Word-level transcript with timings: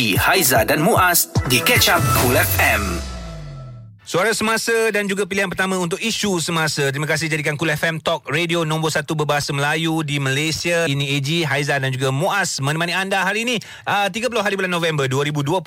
AG, 0.00 0.16
Haiza 0.16 0.64
dan 0.64 0.80
Muaz 0.80 1.28
di 1.52 1.60
Catch 1.60 1.92
Up 1.92 2.00
Cool 2.16 2.32
FM. 2.32 2.80
Suara 4.00 4.32
semasa 4.32 4.72
dan 4.96 5.04
juga 5.04 5.28
pilihan 5.28 5.44
pertama 5.52 5.76
untuk 5.76 6.00
isu 6.00 6.40
semasa. 6.40 6.88
Terima 6.88 7.04
kasih 7.04 7.28
jadikan 7.28 7.52
Cool 7.60 7.76
FM 7.76 8.00
Talk 8.00 8.24
Radio 8.32 8.64
nombor 8.64 8.96
satu 8.96 9.12
berbahasa 9.12 9.52
Melayu 9.52 10.00
di 10.00 10.16
Malaysia. 10.16 10.88
Ini 10.88 11.20
AG, 11.20 11.44
Haiza 11.44 11.76
dan 11.76 11.92
juga 11.92 12.08
Muaz 12.16 12.64
menemani 12.64 12.96
anda 12.96 13.20
hari 13.20 13.44
ini 13.44 13.60
uh, 13.84 14.08
30 14.08 14.32
hari 14.40 14.56
bulan 14.56 14.72
November 14.72 15.04
2020. 15.04 15.60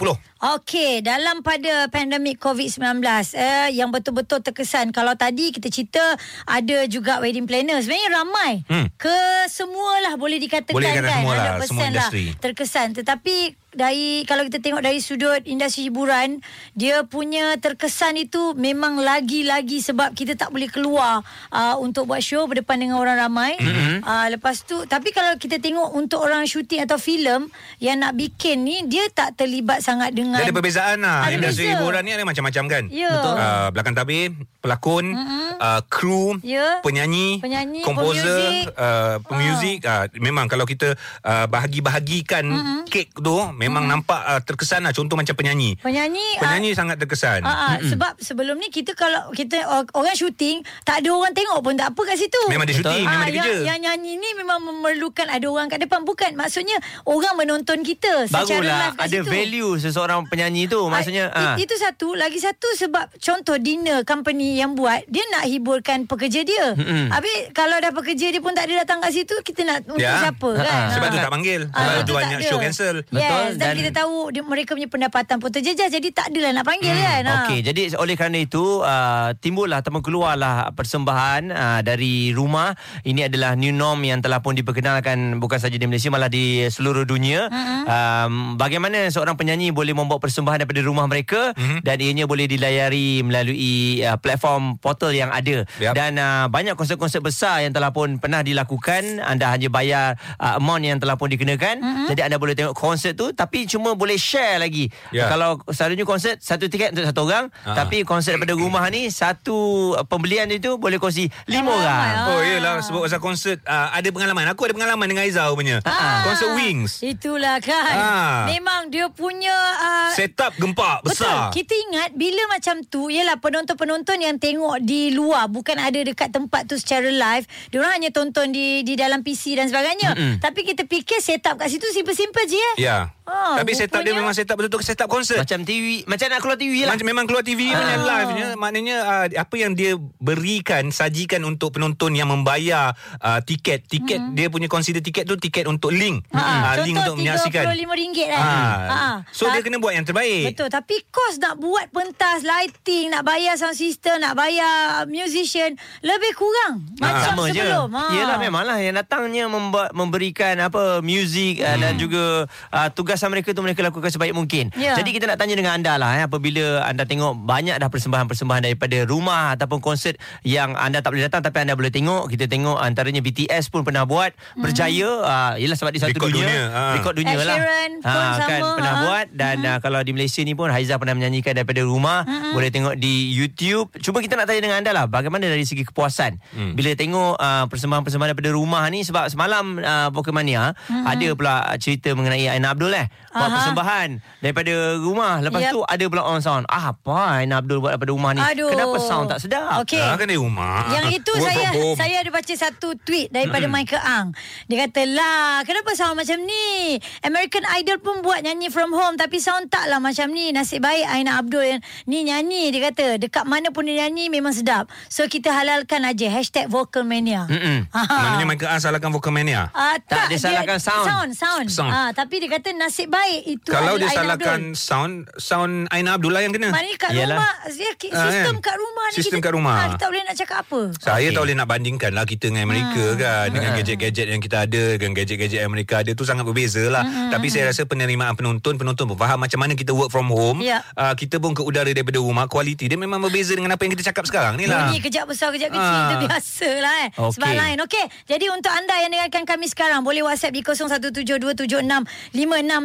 Okey, 0.57 1.05
dalam 1.05 1.45
pada 1.45 1.93
pandemik 1.93 2.41
COVID-19 2.41 3.05
eh, 3.37 3.69
yang 3.77 3.93
betul-betul 3.93 4.41
terkesan. 4.41 4.89
Kalau 4.89 5.13
tadi 5.13 5.53
kita 5.53 5.69
cerita 5.69 6.01
ada 6.49 6.89
juga 6.89 7.21
wedding 7.21 7.45
planner. 7.45 7.85
Sebenarnya 7.85 8.09
ramai. 8.17 8.65
Hmm. 8.65 8.89
Ke 8.97 9.45
semualah 9.45 10.17
boleh 10.17 10.41
dikatakan 10.41 10.73
Boleh 10.73 11.05
kan. 11.05 11.21
semualah, 11.21 11.45
100% 11.61 11.69
semua 11.69 11.85
industri. 11.85 12.25
Lah, 12.33 12.41
terkesan. 12.41 12.87
Tetapi 12.97 13.61
dari 13.75 14.23
kalau 14.25 14.45
kita 14.47 14.59
tengok 14.63 14.81
dari 14.81 14.99
sudut 15.03 15.41
industri 15.45 15.89
hiburan 15.89 16.39
dia 16.73 17.03
punya 17.05 17.57
terkesan 17.57 18.17
itu 18.17 18.55
memang 18.55 19.01
lagi-lagi 19.01 19.81
sebab 19.81 20.13
kita 20.13 20.37
tak 20.37 20.49
boleh 20.49 20.69
keluar 20.69 21.21
uh, 21.49 21.75
untuk 21.81 22.09
buat 22.09 22.21
show 22.21 22.45
berdepan 22.45 22.79
dengan 22.79 22.97
orang 23.01 23.17
ramai 23.19 23.57
mm-hmm. 23.57 24.05
uh, 24.05 24.27
lepas 24.33 24.63
tu 24.63 24.85
tapi 24.85 25.11
kalau 25.11 25.35
kita 25.37 25.57
tengok 25.59 25.93
untuk 25.93 26.23
orang 26.23 26.45
syuting 26.45 26.83
atau 26.83 26.97
filem 26.97 27.49
yang 27.81 27.99
nak 27.99 28.13
bikin 28.15 28.63
ni 28.63 28.85
dia 28.87 29.05
tak 29.11 29.35
terlibat 29.35 29.83
sangat 29.83 30.13
dengan 30.13 30.39
Dia 30.39 30.49
ada 30.49 30.55
perbezaan 30.55 30.97
lah. 31.03 31.27
Ada 31.27 31.35
Industri 31.35 31.65
beza. 31.67 31.73
hiburan 31.77 32.01
ni 32.05 32.11
ada 32.13 32.23
macam-macam 32.23 32.63
kan. 32.69 32.83
Ya. 32.89 33.11
Betul. 33.11 33.33
Uh, 33.35 33.67
belakang 33.73 33.95
tabir, 33.95 34.29
pelakon, 34.63 35.05
mm-hmm. 35.11 35.49
uh, 35.59 35.81
kru, 35.89 36.37
Ya. 36.45 36.79
penyanyi, 36.85 37.41
Penyanyi, 37.43 37.81
komposer, 37.83 38.23
pemuzik. 38.23 38.65
uh, 38.79 39.15
pemuzik. 39.25 39.77
Uh, 39.83 40.05
memang 40.19 40.45
kalau 40.47 40.63
kita 40.63 40.95
uh, 41.25 41.45
bahagi-bahagikan 41.47 42.45
mm-hmm. 42.47 42.79
kek 42.87 43.11
tu 43.17 43.35
memang 43.63 43.83
mm-hmm. 43.83 44.03
nampak 44.03 44.21
uh, 44.21 44.39
terkesan 44.39 44.81
lah. 44.81 44.91
Contoh 44.91 45.13
macam 45.13 45.33
penyanyi. 45.33 45.75
penyanyi 45.77 46.27
Penyanyi 46.35 46.71
sangat 46.71 46.97
terkesan. 46.97 47.41
Ah, 47.41 47.51
ah, 47.69 47.77
sebab 47.79 48.13
sebelum 48.17 48.55
ni 48.55 48.67
kita 48.67 48.93
kalau 48.93 49.31
kita 49.31 49.57
or- 49.65 49.89
orang 49.93 50.13
syuting 50.13 50.61
tak 50.83 50.99
ada 50.99 51.09
orang 51.09 51.31
tengok 51.31 51.59
pun 51.59 51.73
tak 51.73 51.89
apa 51.89 52.01
kat 52.03 52.17
situ. 52.17 52.41
Memang 52.45 52.63
dia 52.63 52.75
syuting, 52.75 53.03
memang 53.03 53.19
Ah, 53.19 53.25
dia 53.25 53.35
yang, 53.35 53.45
kerja. 53.45 53.63
yang 53.65 53.79
nyanyi 53.81 54.11
ni 54.15 54.29
memang 54.33 54.59
memerlukan 54.59 55.27
ada 55.27 55.45
orang 55.45 55.67
kat 55.67 55.79
depan 55.79 56.03
bukan 56.03 56.31
maksudnya 56.33 56.75
orang 57.03 57.35
menonton 57.35 57.81
kita 57.81 58.25
secara 58.25 58.45
Barulah 58.53 58.77
live 58.81 58.95
kat 58.95 59.03
ada 59.03 59.17
situ. 59.17 59.29
value 59.29 59.71
seseorang 59.77 60.19
penyanyi 60.25 60.65
tu 60.65 60.81
maksudnya 60.85 61.29
Ah, 61.29 61.39
ah. 61.45 61.55
i- 61.55 61.63
itu 61.63 61.73
satu 61.73 62.13
lagi 62.13 62.37
satu 62.37 62.67
sebab 62.75 63.07
contoh 63.15 63.55
dinner 63.57 64.03
company 64.03 64.55
yang 64.55 64.73
buat 64.73 65.03
dia 65.07 65.23
nak 65.29 65.45
hiburkan 65.45 66.03
pekerja 66.03 66.41
dia. 66.41 66.75
Habis 67.09 67.51
kalau 67.51 67.77
dah 67.77 67.91
pekerja 67.91 68.27
dia 68.27 68.39
pun 68.39 68.51
tak 68.51 68.65
ada 68.65 68.83
datang 68.83 68.99
kat 68.99 69.13
situ 69.13 69.35
kita 69.41 69.63
nak 69.63 69.77
untuk 69.85 70.01
Ya. 70.01 70.19
siapa 70.21 70.49
kan? 70.53 70.65
Ah, 70.65 70.89
Sebab 70.91 71.07
tu 71.07 71.17
Ah. 71.17 71.23
tak 71.23 71.31
panggil. 71.31 71.61
Ah, 71.69 71.79
Sebab 71.79 72.01
tu 72.03 72.13
banyak 72.13 72.37
ada. 72.37 72.45
show 72.45 72.57
cancel. 72.57 72.95
Yes, 73.09 73.52
Betul, 73.53 73.61
dan, 73.61 73.67
dan- 73.69 73.79
kita 73.79 73.91
tahu 74.03 74.15
dia, 74.33 74.41
mereka 74.41 74.71
punya 74.73 74.89
pendapatan 74.89 75.35
pun 75.37 75.49
terjejas 75.53 75.89
jadi 75.93 76.09
tak 76.09 76.33
adalah 76.33 76.51
nak 76.61 76.65
panggil 76.65 76.93
Hmm, 76.93 77.03
kan. 77.03 77.23
Okey, 77.45 77.59
jadi 77.65 77.81
oleh 77.97 78.15
kerana 78.17 78.37
itu 78.37 78.81
uh, 78.85 79.33
timbullah 79.37 79.81
ataupun 79.81 80.01
keluarlah 80.05 80.71
persembahan 80.77 81.41
uh, 81.49 81.79
dari 81.81 82.31
rumah. 82.31 82.77
Ini 83.03 83.27
adalah 83.31 83.57
new 83.57 83.73
norm 83.73 84.05
yang 84.05 84.21
telah 84.21 84.39
pun 84.39 84.53
diperkenalkan 84.53 85.41
bukan 85.41 85.59
saja 85.59 85.75
di 85.75 85.85
Malaysia 85.89 86.13
malah 86.13 86.29
di 86.29 86.65
seluruh 86.69 87.03
dunia. 87.03 87.49
Uh-huh. 87.49 87.83
Um, 87.89 88.33
bagaimana 88.55 89.09
seorang 89.09 89.35
penyanyi 89.35 89.73
boleh 89.73 89.91
membawa 89.91 90.21
persembahan 90.21 90.63
daripada 90.63 90.81
rumah 90.85 91.09
mereka 91.09 91.51
uh-huh. 91.53 91.81
dan 91.81 91.97
ianya 91.99 92.29
boleh 92.29 92.45
dilayari 92.45 93.25
melalui 93.25 94.05
uh, 94.05 94.15
platform 94.19 94.77
portal 94.77 95.11
yang 95.11 95.33
ada. 95.33 95.65
Yap. 95.81 95.93
Dan 95.97 96.21
uh, 96.21 96.45
banyak 96.47 96.77
konsert-konsert 96.77 97.25
besar 97.25 97.65
yang 97.65 97.73
telah 97.73 97.91
pun 97.91 98.21
pernah 98.21 98.45
dilakukan. 98.45 99.19
Anda 99.19 99.51
hanya 99.51 99.67
bayar 99.67 100.05
uh, 100.39 100.61
amount 100.61 100.83
yang 100.85 100.97
telah 101.01 101.17
pun 101.17 101.27
dikenakan. 101.27 101.81
Uh-huh. 101.81 102.07
Jadi 102.13 102.21
anda 102.23 102.37
boleh 102.37 102.53
tengok 102.53 102.77
konsert 102.77 103.17
tu 103.17 103.33
tapi 103.43 103.67
cuma 103.67 103.91
boleh 103.93 104.15
share 104.15 104.55
lagi. 104.57 104.87
Ya. 105.11 105.27
Kalau 105.27 105.59
selalunya 105.67 106.03
konsert 106.03 106.39
satu 106.39 106.65
tiket 106.65 106.95
untuk 106.95 107.03
satu 107.03 107.21
orang 107.23 107.45
Ah. 107.63 107.75
tapi 107.75 108.03
konsert 108.03 108.35
daripada 108.35 108.55
rumah 108.55 108.87
ni 108.87 109.07
satu 109.07 109.55
uh, 109.93 110.03
pembelian 110.03 110.47
itu 110.47 110.75
boleh 110.75 110.95
kongsi 110.95 111.27
lima 111.45 111.69
Ramai, 111.69 111.79
orang. 111.79 112.13
Oh 112.23 112.31
Ah. 112.33 112.41
iyalah 112.41 112.73
sebab 112.79 112.99
pasal 113.03 113.19
konsert 113.19 113.59
uh, 113.63 113.91
ada 113.91 114.07
pengalaman. 114.07 114.47
Aku 114.47 114.63
ada 114.63 114.71
pengalaman 114.71 115.05
dengan 115.05 115.23
Aizah 115.23 115.51
punya. 115.51 115.83
Ah. 115.83 116.23
Konsert 116.23 116.55
Wings. 116.55 117.03
Itulah 117.03 117.59
kan. 117.59 117.93
Ah. 117.93 118.39
Memang 118.47 118.87
dia 118.87 119.09
punya 119.09 119.51
uh, 119.77 120.11
Setup 120.13 120.55
gempak 120.55 121.03
besar. 121.03 121.51
Betul. 121.51 121.59
Kita 121.59 121.73
ingat 121.75 122.09
bila 122.13 122.41
macam 122.47 122.79
tu 122.81 123.07
ialah 123.07 123.35
penonton-penonton 123.37 124.17
yang 124.17 124.35
tengok 124.37 124.79
di 124.79 125.11
luar 125.11 125.49
bukan 125.49 125.75
ada 125.75 125.99
dekat 125.99 126.31
tempat 126.31 126.63
tu 126.65 126.77
secara 126.77 127.09
live. 127.09 127.43
Diorang 127.67 127.99
hanya 127.99 128.09
tonton 128.09 128.49
di 128.49 128.81
di 128.81 128.95
dalam 128.95 129.19
PC 129.19 129.57
dan 129.57 129.67
sebagainya. 129.67 130.13
Mm-mm. 130.13 130.33
Tapi 130.39 130.63
kita 130.63 130.85
fikir 130.85 131.19
setup 131.19 131.57
kat 131.57 131.67
situ 131.67 131.83
simple-simple 131.89 132.43
je 132.45 132.55
eh. 132.55 132.75
Ya. 132.79 133.11
Ah, 133.33 133.57
Tapi 133.57 133.73
setup 133.73 133.99
dia 133.99 134.13
rupanya- 134.13 134.21
memang 134.21 134.35
setup 134.35 134.55
betul-betul 134.55 134.85
setup 134.85 135.07
konsert. 135.07 135.41
Macam 135.41 135.59
TV, 135.61 136.05
macam 136.05 136.27
nak 136.27 136.39
keluar 136.39 136.53
TV 136.55 136.73
lah. 136.79 136.93
Macam 136.93 137.07
memang 137.07 137.25
keluar 137.25 137.41
TV 137.41 137.61
Ah. 137.65 137.75
punya 137.75 137.97
live 137.99 138.31
nya 138.31 138.47
maknanya 138.53 138.95
uh, 139.01 139.25
apa 139.33 139.55
yang 139.55 139.73
dia 139.73 139.97
berikan 140.19 140.87
sajikan 140.87 141.41
untuk 141.43 141.73
penonton 141.73 142.13
yang 142.13 142.27
membayar 142.27 142.93
uh, 143.17 143.39
tiket 143.39 143.83
tiket 143.83 144.15
Hmm. 144.15 144.33
dia 144.33 144.47
punya 144.47 144.67
consider 144.67 144.99
tiket 144.99 145.25
tu 145.25 145.35
tiket 145.35 145.65
untuk 145.65 145.89
link 145.89 146.21
Ha, 146.29 146.39
Ah, 146.69 146.73
link 146.79 146.93
untuk 146.95 147.17
menyaksikan 147.17 147.65
RM35 147.67 148.19
kan. 148.23 148.39
Ah, 148.39 148.77
Ha. 148.85 148.99
so 149.27 149.47
dia 149.47 149.59
kena 149.59 149.77
buat 149.77 149.91
yang 149.91 150.03
terbaik 150.03 150.53
Betul 150.53 150.69
Tapi 150.69 151.01
kos 151.07 151.37
nak 151.37 151.57
buat 151.57 151.89
pentas 151.89 152.43
Lighting 152.43 153.09
Nak 153.09 153.23
bayar 153.23 153.55
sound 153.55 153.73
system 153.73 154.19
Nak 154.19 154.33
bayar 154.33 154.69
musician 155.05 155.73
Lebih 155.99 156.33
kurang 156.33 156.85
Macam 156.95 157.33
sama 157.35 157.43
je. 157.47 157.57
sebelum 157.57 157.89
ha. 157.91 158.05
Yalah 158.11 158.37
memanglah 158.37 158.77
yang 158.77 158.93
datangnya 158.93 159.45
membuat 159.45 159.91
memberikan 159.91 160.55
apa 160.59 161.01
muzik 161.01 161.57
hmm. 161.57 161.65
uh, 161.65 161.77
dan 161.79 161.93
juga 161.95 162.23
uh, 162.69 162.89
tugasan 163.13 163.29
mereka 163.29 163.53
tu 163.53 163.61
mereka 163.61 163.85
lakukan 163.85 164.09
sebaik 164.09 164.33
mungkin. 164.33 164.73
Ya. 164.73 164.97
Jadi 164.97 165.13
kita 165.13 165.29
nak 165.29 165.37
tanya 165.37 165.53
dengan 165.53 165.77
anda 165.77 166.01
lah 166.01 166.17
eh, 166.17 166.25
apabila 166.25 166.81
anda 166.81 167.05
tengok 167.05 167.45
banyak 167.45 167.77
dah 167.77 167.85
persembahan-persembahan 167.93 168.65
daripada 168.65 169.05
rumah 169.05 169.53
ataupun 169.53 169.85
konsert 169.85 170.17
yang 170.41 170.73
anda 170.73 171.05
tak 171.05 171.13
boleh 171.13 171.29
datang 171.29 171.45
tapi 171.45 171.61
anda 171.61 171.77
boleh 171.77 171.93
tengok. 171.93 172.25
Kita 172.33 172.49
tengok 172.49 172.81
antaranya 172.81 173.21
BTS 173.21 173.69
pun 173.69 173.85
pernah 173.85 174.09
buat 174.09 174.33
berjaya 174.57 175.09
uh, 175.21 175.53
yalah 175.61 175.77
sebab 175.77 175.93
di 175.93 176.01
satu 176.01 176.17
Rekod 176.17 176.33
dunia, 176.33 176.41
dunia, 176.49 176.63
ah. 176.73 176.93
rekod 176.97 177.13
dunia 177.13 177.37
Ed 177.37 177.45
lah. 177.45 177.57
Sheeran 177.61 177.91
Ah, 178.03 178.35
kan 178.49 178.61
sama, 178.65 178.75
pernah 178.81 178.93
ah. 178.97 179.01
buat 179.05 179.25
dan 179.29 179.57
uh, 179.61 179.77
kalau 179.77 180.01
di 180.01 180.11
Malaysia 180.17 180.41
ni 180.41 180.57
pun 180.57 180.73
Haiza 180.73 180.97
pernah 180.97 181.13
menyanyikan 181.13 181.53
daripada 181.53 181.85
rumah 181.85 182.25
boleh 182.25 182.73
tengok 182.73 182.97
di 182.97 183.29
YouTube. 183.29 183.93
Cuba 184.01 184.25
kita 184.25 184.33
nak 184.33 184.49
tanya 184.49 184.65
dengan 184.65 184.77
anda 184.81 184.91
lah 184.91 185.05
bagaimana 185.05 185.45
dari 185.45 185.61
segi 185.69 185.85
kepuasan 185.85 186.41
Hmm. 186.53 186.73
bila 186.73 186.93
tengok 186.97 187.35
uh, 187.37 187.65
persembahan-persembahan 187.69 188.29
daripada 188.33 188.51
rumah 188.53 188.83
ni 188.89 189.05
sebab 189.05 189.29
semalam 189.29 189.77
uh, 189.79 190.09
Pokemania 190.09 190.73
ada 190.89 191.27
pula 191.33 191.65
cerita 191.77 192.13
mengenai 192.13 192.47
Aina 192.47 192.71
Abdul 192.71 192.93
eh 192.95 193.02
buat 193.07 193.39
Aha. 193.43 193.55
persembahan 193.57 194.09
daripada 194.39 194.73
rumah 194.97 195.41
lepas 195.41 195.61
Yep. 195.63 195.73
tu 195.73 195.81
ada 195.83 196.03
pula 196.05 196.23
on 196.27 196.39
sound 196.39 196.63
ah, 196.67 196.91
apa 196.91 197.39
Aina 197.39 197.63
Abdul 197.63 197.79
buat 197.79 197.95
daripada 197.95 198.11
rumah 198.11 198.31
ni 198.35 198.41
Aduh. 198.43 198.69
kenapa 198.69 198.97
sound 198.99 199.27
tak 199.27 199.39
sedap 199.39 199.81
Okey. 199.81 199.97
Ah, 199.99 200.15
kan 200.15 200.27
di 200.27 200.37
rumah 200.37 200.85
Yang 200.91 201.23
itu 201.23 201.31
Work 201.33 201.49
saya 201.49 201.67
saya 201.95 202.15
ada 202.21 202.29
baca 202.29 202.53
satu 202.53 202.93
tweet 202.95 203.27
daripada 203.29 203.65
mm-hmm. 203.65 203.73
Michael 203.73 204.03
Ang. 204.05 204.27
Dia 204.69 204.77
kata, 204.85 205.01
"Lah, 205.09 205.65
kenapa 205.65 205.89
sound 205.93 206.15
macam 206.15 206.37
ni? 206.39 206.95
American 207.19 207.65
Idol 207.73 207.97
pun 207.97 208.21
buat 208.21 208.39
nyanyi 208.39 208.69
from 208.69 208.93
home 208.93 209.17
tapi 209.17 209.41
sound 209.41 209.73
taklah 209.73 209.97
macam 209.97 210.29
ni. 210.29 210.53
Nasib 210.53 210.85
baik 210.85 211.09
Aina 211.09 211.41
Abdul 211.41 211.65
yang 211.65 211.81
ni 212.05 212.21
nyanyi." 212.23 212.69
Dia 212.69 212.93
kata, 212.93 213.17
"Dekat 213.17 213.43
mana 213.43 213.73
pun 213.73 213.89
dia 213.89 214.05
nyanyi 214.05 214.29
memang 214.29 214.53
sedap. 214.53 214.87
So 215.09 215.25
kita 215.25 215.49
halalkan 215.49 216.05
aja 216.05 216.29
#vocalmania." 216.69 217.49
Mm-mm. 217.49 217.89
Maknanya 217.89 218.45
Michael 218.45 218.69
A 218.69 218.77
salahkan 218.77 219.09
Vocalmania 219.09 219.73
Ah, 219.73 219.97
Tak, 219.97 220.29
dia 220.29 220.37
salahkan 220.37 220.77
sound. 220.77 221.07
Sound, 221.09 221.31
sound. 221.33 221.67
Sound. 221.73 221.91
Ah, 221.91 222.09
tapi 222.13 222.45
dia 222.45 222.53
kata 222.53 222.71
nasib 222.71 222.92
baik 223.03 223.41
itu 223.49 223.67
Kalau 223.67 223.95
dia 223.95 224.05
Aina 224.05 224.15
salahkan 224.19 224.59
Abdul. 224.63 224.75
sound 224.75 225.13
Sound 225.35 225.73
Aina 225.87 226.11
Abdullah 226.11 226.39
yang 226.39 226.51
kena 226.51 226.69
Maknanya 226.69 226.95
kat 226.97 227.09
Yalah. 227.11 227.35
rumah 227.35 227.51
dia, 227.67 227.89
Ah, 228.09 228.23
Sistem 228.23 228.53
kan? 228.53 228.63
kat 228.63 228.75
rumah 228.75 229.03
ni 229.03 229.13
Sistem 229.15 229.35
kita, 229.35 229.41
kat 229.41 229.51
rumah. 229.53 229.73
ah, 229.73 229.81
Kita 229.83 229.95
tak 229.97 230.07
boleh 230.07 230.21
nak 230.23 230.35
cakap 230.35 230.57
apa 230.61 230.79
Saya 230.95 231.15
Okey. 231.19 231.31
tak 231.31 231.41
boleh 231.41 231.55
nak 231.55 231.67
bandingkan 231.67 232.11
lah 232.11 232.23
kita 232.23 232.43
dengan 232.45 232.61
Amerika 232.63 233.03
Hmm. 233.05 233.17
kan 233.17 233.45
Dengan 233.49 233.69
gadget-gadget 233.73 234.25
yang 234.27 234.39
kita 234.39 234.55
ada 234.61 234.81
Dengan 234.95 235.11
gadget-gadget 235.13 235.57
yang 235.59 235.69
mereka 235.69 235.93
ada 235.99 236.09
tu 236.11 236.21
sangat 236.21 236.43
berbeza 236.43 236.79
lah 236.85 237.01
Hmm, 237.03 237.29
Tapi 237.29 237.45
saya 237.47 237.67
rasa 237.67 237.83
penerimaan 237.83 238.33
penonton 238.33 238.75
Penonton 238.75 239.03
pun 239.05 239.15
faham 239.15 239.35
macam 239.39 239.57
mana 239.57 239.71
kita 239.73 239.91
work 239.91 240.07
from 240.07 240.27
home 240.27 240.59
Ya. 240.59 240.79
uh, 240.93 241.11
Kita 241.13 241.37
pun 241.37 241.51
ke 241.51 241.59
udara 241.59 241.87
daripada 241.87 242.15
rumah 242.15 242.45
Kualiti 242.45 242.85
dia 242.85 242.95
memang 242.95 243.19
berbeza 243.19 243.51
dengan 243.51 243.69
apa 243.69 243.81
yang 243.81 243.91
kita 243.91 244.05
cakap 244.05 244.23
sekarang 244.23 244.53
ni 244.55 244.65
lah 244.65 244.85
Bunyi 244.85 244.99
kejap 244.99 245.25
besar 245.25 245.49
kejap 245.49 245.69
kecil 245.69 245.81
Ah. 245.83 246.05
Itu 246.11 246.15
biasa 246.21 246.67
lah 246.77 246.93
eh 247.01 247.07
Okey. 247.13 247.31
Sebab 247.33 247.49
lain 247.51 247.77
Okey 247.79 248.03
Jadi 248.25 248.45
untuk 248.47 248.69
anda 248.69 248.93
yang 248.97 249.09
dengarkan 249.09 249.41
kami 249.45 249.65
sekarang 249.65 250.01
Boleh 250.01 250.21
whatsapp 250.21 250.49
di 250.49 250.61
0172765656 250.61 252.82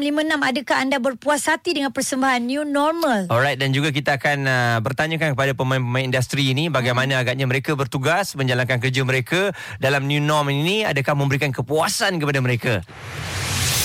Adakah 0.49 0.81
anda 0.81 0.97
berpuas 0.97 1.45
hati 1.45 1.77
Dengan 1.77 1.93
persembahan 1.93 2.41
New 2.41 2.65
Normal? 2.65 3.29
Alright 3.29 3.61
dan 3.61 3.75
juga 3.77 3.93
kita 3.93 4.17
akan 4.17 4.39
uh, 4.49 4.79
bertanyakan 4.81 5.37
kepada 5.37 5.53
pemain-pemain 5.53 6.09
industri 6.09 6.57
ini 6.57 6.73
bagaimana 6.73 7.21
agaknya 7.21 7.45
mereka 7.45 7.77
bertugas 7.77 8.33
menjalankan 8.33 8.81
kerja 8.81 9.05
mereka 9.05 9.53
dalam 9.77 10.09
new 10.09 10.23
norm 10.23 10.49
ini 10.49 10.89
adakah 10.89 11.13
memberikan 11.13 11.53
kepuasan 11.53 12.17
kepada 12.17 12.41
mereka. 12.41 12.81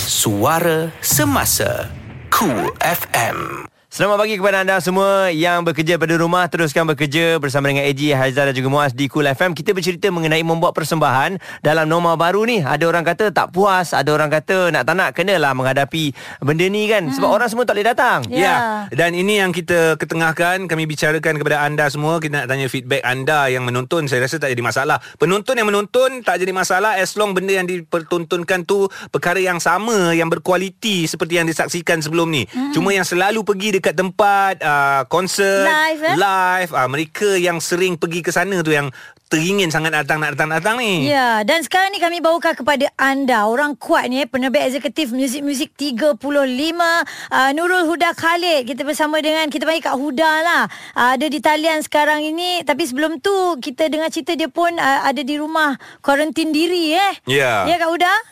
Suara 0.08 0.88
Semasa 1.04 1.92
Cool 2.32 2.72
FM 2.80 3.73
Selamat 3.94 4.26
pagi 4.26 4.34
kepada 4.34 4.66
anda 4.66 4.82
semua 4.82 5.30
yang 5.30 5.62
bekerja 5.62 5.94
pada 6.02 6.18
rumah 6.18 6.50
teruskan 6.50 6.82
bekerja 6.82 7.38
bersama 7.38 7.70
dengan 7.70 7.86
AG 7.86 8.02
Haizal 8.10 8.50
dan 8.50 8.54
juga 8.58 8.66
Muaz 8.66 8.90
di 8.90 9.06
Cool 9.06 9.30
FM. 9.30 9.54
Kita 9.54 9.70
bercerita 9.70 10.10
mengenai 10.10 10.42
membuat 10.42 10.74
persembahan 10.74 11.38
dalam 11.62 11.86
norma 11.86 12.18
baru 12.18 12.42
ni. 12.42 12.58
Ada 12.58 12.90
orang 12.90 13.06
kata 13.06 13.30
tak 13.30 13.54
puas, 13.54 13.94
ada 13.94 14.10
orang 14.10 14.34
kata 14.34 14.74
nak 14.74 14.82
tak 14.82 14.98
nak 14.98 15.14
kenalah 15.14 15.54
menghadapi 15.54 16.10
benda 16.42 16.66
ni 16.66 16.90
kan 16.90 17.06
sebab 17.06 17.38
orang 17.38 17.46
semua 17.46 17.70
tak 17.70 17.78
boleh 17.78 17.86
datang. 17.86 18.26
Ya. 18.34 18.42
Ya. 18.42 18.54
Dan 18.90 19.14
ini 19.14 19.38
yang 19.38 19.54
kita 19.54 19.94
ketengahkan 19.94 20.66
Kami 20.66 20.90
bicarakan 20.90 21.38
kepada 21.38 21.62
anda 21.62 21.86
semua 21.86 22.18
Kita 22.18 22.44
nak 22.44 22.48
tanya 22.50 22.66
feedback 22.68 23.02
anda 23.04 23.48
Yang 23.48 23.64
menonton 23.72 24.06
Saya 24.06 24.24
rasa 24.24 24.36
tak 24.36 24.52
jadi 24.52 24.62
masalah 24.64 25.00
Penonton 25.16 25.56
yang 25.56 25.68
menonton 25.68 26.20
Tak 26.20 26.40
jadi 26.40 26.52
masalah 26.52 26.96
As 27.00 27.16
long 27.16 27.32
benda 27.32 27.56
yang 27.56 27.66
dipertontonkan 27.68 28.68
tu 28.68 28.88
Perkara 29.08 29.40
yang 29.40 29.58
sama 29.58 30.12
Yang 30.12 30.38
berkualiti 30.38 31.08
Seperti 31.08 31.40
yang 31.40 31.48
disaksikan 31.48 32.04
sebelum 32.04 32.28
ni 32.32 32.44
hmm. 32.44 32.72
Cuma 32.76 32.92
yang 32.92 33.04
selalu 33.04 33.42
pergi 33.44 33.80
Dekat 33.80 33.83
tempat 33.92 34.64
uh, 34.64 35.04
Konsert 35.12 35.68
Live, 35.68 36.00
eh? 36.00 36.16
Live 36.16 36.70
uh, 36.72 36.88
Mereka 36.88 37.36
yang 37.36 37.60
sering 37.60 38.00
pergi 38.00 38.24
ke 38.24 38.32
sana 38.32 38.64
tu 38.64 38.72
Yang 38.72 38.96
teringin 39.28 39.68
sangat 39.68 39.92
datang 39.92 40.24
Nak 40.24 40.38
datang, 40.38 40.48
nak 40.48 40.64
datang 40.64 40.76
ni 40.80 41.10
Ya, 41.10 41.44
dan 41.44 41.60
sekarang 41.60 41.92
ni 41.92 42.00
kami 42.00 42.22
bawakan 42.22 42.54
kepada 42.54 42.86
anda 42.94 43.50
orang 43.50 43.74
kuat 43.74 44.06
ni 44.06 44.22
eh, 44.22 44.28
penerbit 44.28 44.62
eksekutif 44.64 45.10
muzik-muzik 45.10 45.74
35 45.74 46.16
uh, 46.16 47.50
Nurul 47.52 47.84
Huda 47.90 48.14
Khalid. 48.14 48.68
Kita 48.68 48.86
bersama 48.86 49.18
dengan 49.18 49.50
kita 49.50 49.66
panggil 49.66 49.82
Kak 49.82 49.98
Huda 49.98 50.30
lah. 50.40 50.62
Uh, 50.94 51.18
ada 51.18 51.26
di 51.26 51.42
talian 51.42 51.82
sekarang 51.82 52.22
ini 52.22 52.62
tapi 52.62 52.86
sebelum 52.86 53.18
tu 53.18 53.58
kita 53.58 53.90
dengar 53.90 54.08
cerita 54.14 54.38
dia 54.38 54.46
pun 54.46 54.70
uh, 54.78 55.00
ada 55.02 55.20
di 55.20 55.34
rumah 55.34 55.74
kuarantin 56.00 56.54
diri 56.54 56.94
eh. 56.94 57.12
Ya. 57.26 57.66
Ya 57.66 57.76
Kak 57.80 57.90
Huda? 57.90 58.12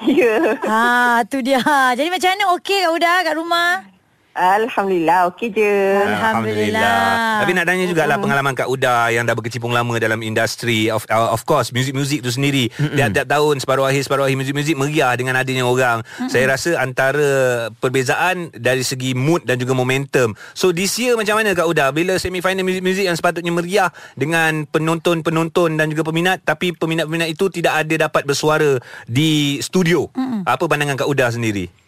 Ya. 0.00 0.56
Ha, 0.64 1.28
tu 1.28 1.44
dia. 1.44 1.60
Jadi 1.92 2.08
macam 2.08 2.32
mana 2.32 2.44
okey 2.56 2.78
Kak 2.88 2.92
Huda 2.96 3.12
kat 3.20 3.34
rumah? 3.36 3.84
Alhamdulillah, 4.40 5.28
okey 5.28 5.52
je. 5.52 5.74
Alhamdulillah. 6.00 7.44
Tapi 7.44 7.52
nak 7.52 7.64
tanya 7.68 7.84
jugalah 7.84 8.16
pengalaman 8.16 8.56
Kak 8.56 8.72
Uda 8.72 9.12
yang 9.12 9.28
dah 9.28 9.36
berkecimpung 9.36 9.68
lama 9.68 9.92
dalam 10.00 10.24
industri 10.24 10.88
of 10.88 11.04
uh, 11.12 11.28
of 11.28 11.44
course 11.44 11.76
muzik-muzik 11.76 12.24
tu 12.24 12.32
sendiri. 12.32 12.72
Tiap-tiap 12.72 13.28
tahun 13.28 13.60
separuh 13.60 13.84
akhir 13.84 14.08
separuh 14.08 14.24
akhir 14.24 14.40
muzik-muzik 14.40 14.80
meriah 14.80 15.12
dengan 15.12 15.36
adanya 15.36 15.68
orang. 15.68 16.00
Saya 16.32 16.56
rasa 16.56 16.80
antara 16.80 17.68
perbezaan 17.84 18.48
dari 18.56 18.80
segi 18.80 19.12
mood 19.12 19.44
dan 19.44 19.60
juga 19.60 19.76
momentum. 19.76 20.32
So 20.56 20.72
this 20.72 20.96
year 20.96 21.20
macam 21.20 21.36
mana 21.36 21.52
Kak 21.52 21.68
Uda 21.68 21.92
bila 21.92 22.16
semi 22.16 22.40
final 22.40 22.64
muzik-muzik 22.64 23.04
yang 23.04 23.20
sepatutnya 23.20 23.52
meriah 23.52 23.92
dengan 24.16 24.64
penonton-penonton 24.64 25.76
dan 25.76 25.92
juga 25.92 26.08
peminat 26.08 26.40
tapi 26.40 26.72
peminat-peminat 26.72 27.28
itu 27.28 27.52
tidak 27.52 27.84
ada 27.84 28.08
dapat 28.08 28.24
bersuara 28.24 28.80
di 29.04 29.60
studio. 29.60 30.08
Apa 30.48 30.64
pandangan 30.64 30.96
Kak 30.96 31.08
Uda 31.12 31.28
sendiri? 31.28 31.79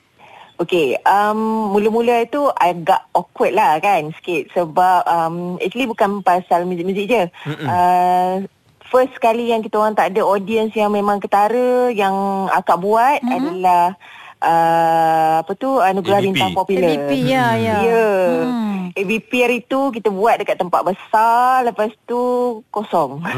Okey, 0.63 0.95
um, 1.03 1.75
mula-mula 1.75 2.23
itu 2.23 2.47
agak 2.55 3.11
awkward 3.19 3.51
lah 3.51 3.83
kan 3.83 4.15
sikit 4.15 4.47
sebab 4.55 5.03
um, 5.11 5.59
actually 5.59 5.91
bukan 5.91 6.23
pasal 6.23 6.63
muzik-muzik 6.63 7.11
je. 7.11 7.23
Uh, 7.67 8.47
first 8.87 9.17
kali 9.19 9.51
yang 9.51 9.59
kita 9.65 9.75
orang 9.81 9.99
tak 9.99 10.15
ada 10.15 10.23
audience 10.23 10.71
yang 10.79 10.95
memang 10.95 11.19
ketara 11.19 11.91
yang 11.91 12.47
akak 12.53 12.79
buat 12.79 13.19
mm-hmm. 13.25 13.37
adalah 13.43 13.99
uh, 14.43 15.35
apa 15.41 15.53
tu 15.55 15.79
anugerah 15.79 16.19
ABP. 16.19 16.27
bintang 16.29 16.53
popular. 16.53 16.91
ABP, 16.91 17.11
ya, 17.23 17.47
ya. 17.55 17.77
Ya. 17.81 18.07
Hmm. 18.43 18.71
ABP 18.93 19.31
hari 19.41 19.59
tu 19.65 19.89
kita 19.89 20.13
buat 20.13 20.37
dekat 20.37 20.61
tempat 20.61 20.85
besar 20.85 21.65
lepas 21.65 21.89
tu 22.05 22.21
kosong. 22.69 23.23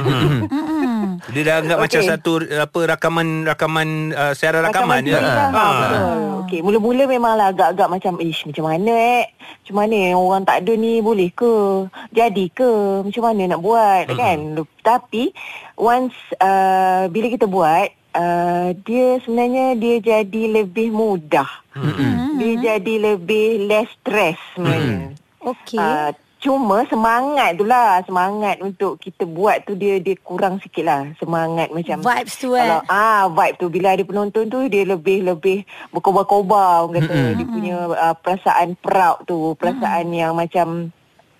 Hmm. 1.15 1.21
Dia 1.31 1.43
dah 1.47 1.55
anggap 1.63 1.79
okay. 1.79 1.85
Macam 1.87 2.01
satu 2.05 2.33
apa 2.51 2.79
rakaman 2.91 3.29
rakaman 3.45 3.89
uh, 4.13 4.33
siaran 4.35 4.67
rakaman, 4.67 5.07
diri 5.07 5.15
lah. 5.15 5.25
Ha. 5.25 5.47
Ha. 5.49 5.65
Betul. 5.71 6.19
Okey, 6.45 6.61
mula-mula 6.61 7.03
memanglah 7.07 7.49
agak-agak 7.49 7.89
macam 7.89 8.13
ish 8.21 8.45
macam 8.45 8.69
mana 8.69 8.93
eh? 8.93 9.25
Macam 9.63 9.75
mana 9.79 9.97
orang 10.13 10.43
tak 10.45 10.57
ada 10.61 10.73
ni 10.75 11.01
boleh 11.01 11.31
ke? 11.31 11.87
Jadi 12.11 12.51
ke? 12.51 12.71
Macam 13.01 13.23
mana 13.25 13.55
nak 13.55 13.61
buat 13.63 14.05
Mhm. 14.11 14.19
kan? 14.19 14.39
Tapi 14.83 15.33
once 15.75 16.17
uh, 16.39 17.09
bila 17.09 17.27
kita 17.31 17.47
buat 17.47 17.89
uh, 18.15 18.71
dia 18.87 19.19
sebenarnya 19.21 19.75
dia 19.77 19.97
jadi 20.01 20.43
lebih 20.63 20.95
mudah. 20.95 21.51
Mm-mm. 21.75 22.39
Dia 22.39 22.79
jadi 22.79 22.95
lebih 23.15 23.67
less 23.67 23.91
stress 24.01 24.39
sebenarnya. 24.55 25.13
Okey. 25.45 25.77
Uh, 25.77 26.11
cuma 26.45 26.85
semangat 26.89 27.57
tu 27.57 27.65
lah 27.65 28.01
Semangat 28.05 28.61
untuk 28.61 29.01
kita 29.01 29.25
buat 29.25 29.65
tu 29.65 29.73
Dia 29.77 29.97
dia 29.97 30.13
kurang 30.21 30.61
sikit 30.61 30.85
lah 30.85 31.03
Semangat 31.17 31.73
macam 31.73 32.05
Vibes 32.05 32.37
tu, 32.37 32.53
eh. 32.53 32.61
Kalau 32.61 32.81
ah 32.89 33.29
vibe 33.33 33.57
tu 33.57 33.67
Bila 33.73 33.97
ada 33.97 34.05
penonton 34.05 34.45
tu 34.53 34.61
Dia 34.69 34.85
lebih-lebih 34.85 35.65
Berkobar-kobar 35.89 36.85
Orang 36.85 37.01
kata 37.01 37.41
Dia 37.41 37.47
punya 37.49 37.77
uh, 37.93 38.17
perasaan 38.17 38.77
proud 38.77 39.25
tu 39.25 39.57
Perasaan 39.57 40.13
yang 40.13 40.37
macam 40.37 40.93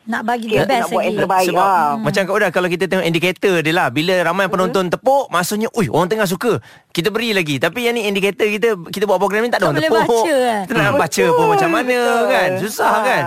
Nak 0.05 0.21
bagi 0.23 0.53
the 0.53 0.69
best 0.69 0.69
nak 0.69 0.89
buat 0.91 1.01
lagi. 1.01 1.09
yang 1.09 1.17
terbaik 1.17 1.47
Sebab 1.49 1.65
ah. 1.65 1.89
macam 1.97 2.23
Kak 2.23 2.35
Uda 2.35 2.49
Kalau 2.53 2.69
kita 2.69 2.85
tengok 2.85 3.07
indikator 3.09 3.55
dia 3.65 3.73
lah 3.73 3.89
Bila 3.89 4.15
ramai 4.21 4.47
penonton 4.47 4.93
tepuk 4.93 5.33
Maksudnya 5.33 5.73
Ui 5.73 5.89
orang 5.89 6.13
tengah 6.13 6.29
suka 6.29 6.61
Kita 6.93 7.09
beri 7.09 7.33
lagi 7.33 7.57
Tapi 7.57 7.89
yang 7.89 7.97
ni 7.97 8.05
indikator 8.05 8.45
kita 8.45 8.77
Kita 8.85 9.05
buat 9.05 9.17
program 9.17 9.45
ni 9.45 9.51
tak 9.51 9.65
ada 9.65 9.73
Tak 9.73 9.73
orang 9.73 9.81
boleh 9.81 10.05
tepuk 10.05 10.25
baca, 10.25 10.37
eh? 10.37 10.63
Kita 10.69 10.79
nak 10.79 10.95
baca 11.01 11.25
pun 11.33 11.47
macam 11.49 11.71
mana 11.73 11.97
kan 12.29 12.49
Susah 12.61 12.85
Ah. 12.85 13.01
kan 13.01 13.23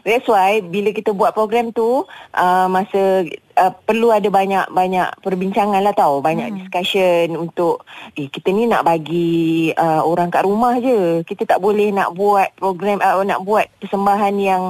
That's 0.00 0.28
why 0.28 0.60
bila 0.60 0.92
kita 0.92 1.10
buat 1.10 1.32
program 1.32 1.72
tu 1.72 2.04
uh, 2.32 2.66
masa 2.68 3.24
uh, 3.56 3.72
perlu 3.74 4.14
ada 4.14 4.28
banyak 4.30 4.70
banyak 4.70 5.08
perbincangan 5.24 5.82
lah 5.82 5.94
tau, 5.96 6.22
banyak 6.22 6.52
hmm. 6.52 6.56
discussion 6.62 7.34
untuk 7.34 7.82
eh 8.14 8.30
kita 8.30 8.52
ni 8.54 8.70
nak 8.70 8.86
bagi 8.86 9.72
uh, 9.74 10.04
orang 10.04 10.30
kat 10.30 10.44
rumah 10.44 10.76
je. 10.78 11.26
Kita 11.26 11.56
tak 11.56 11.58
boleh 11.64 11.90
nak 11.90 12.14
buat 12.14 12.52
program 12.60 13.00
uh, 13.00 13.24
nak 13.24 13.42
buat 13.42 13.66
persembahan 13.80 14.34
yang 14.38 14.62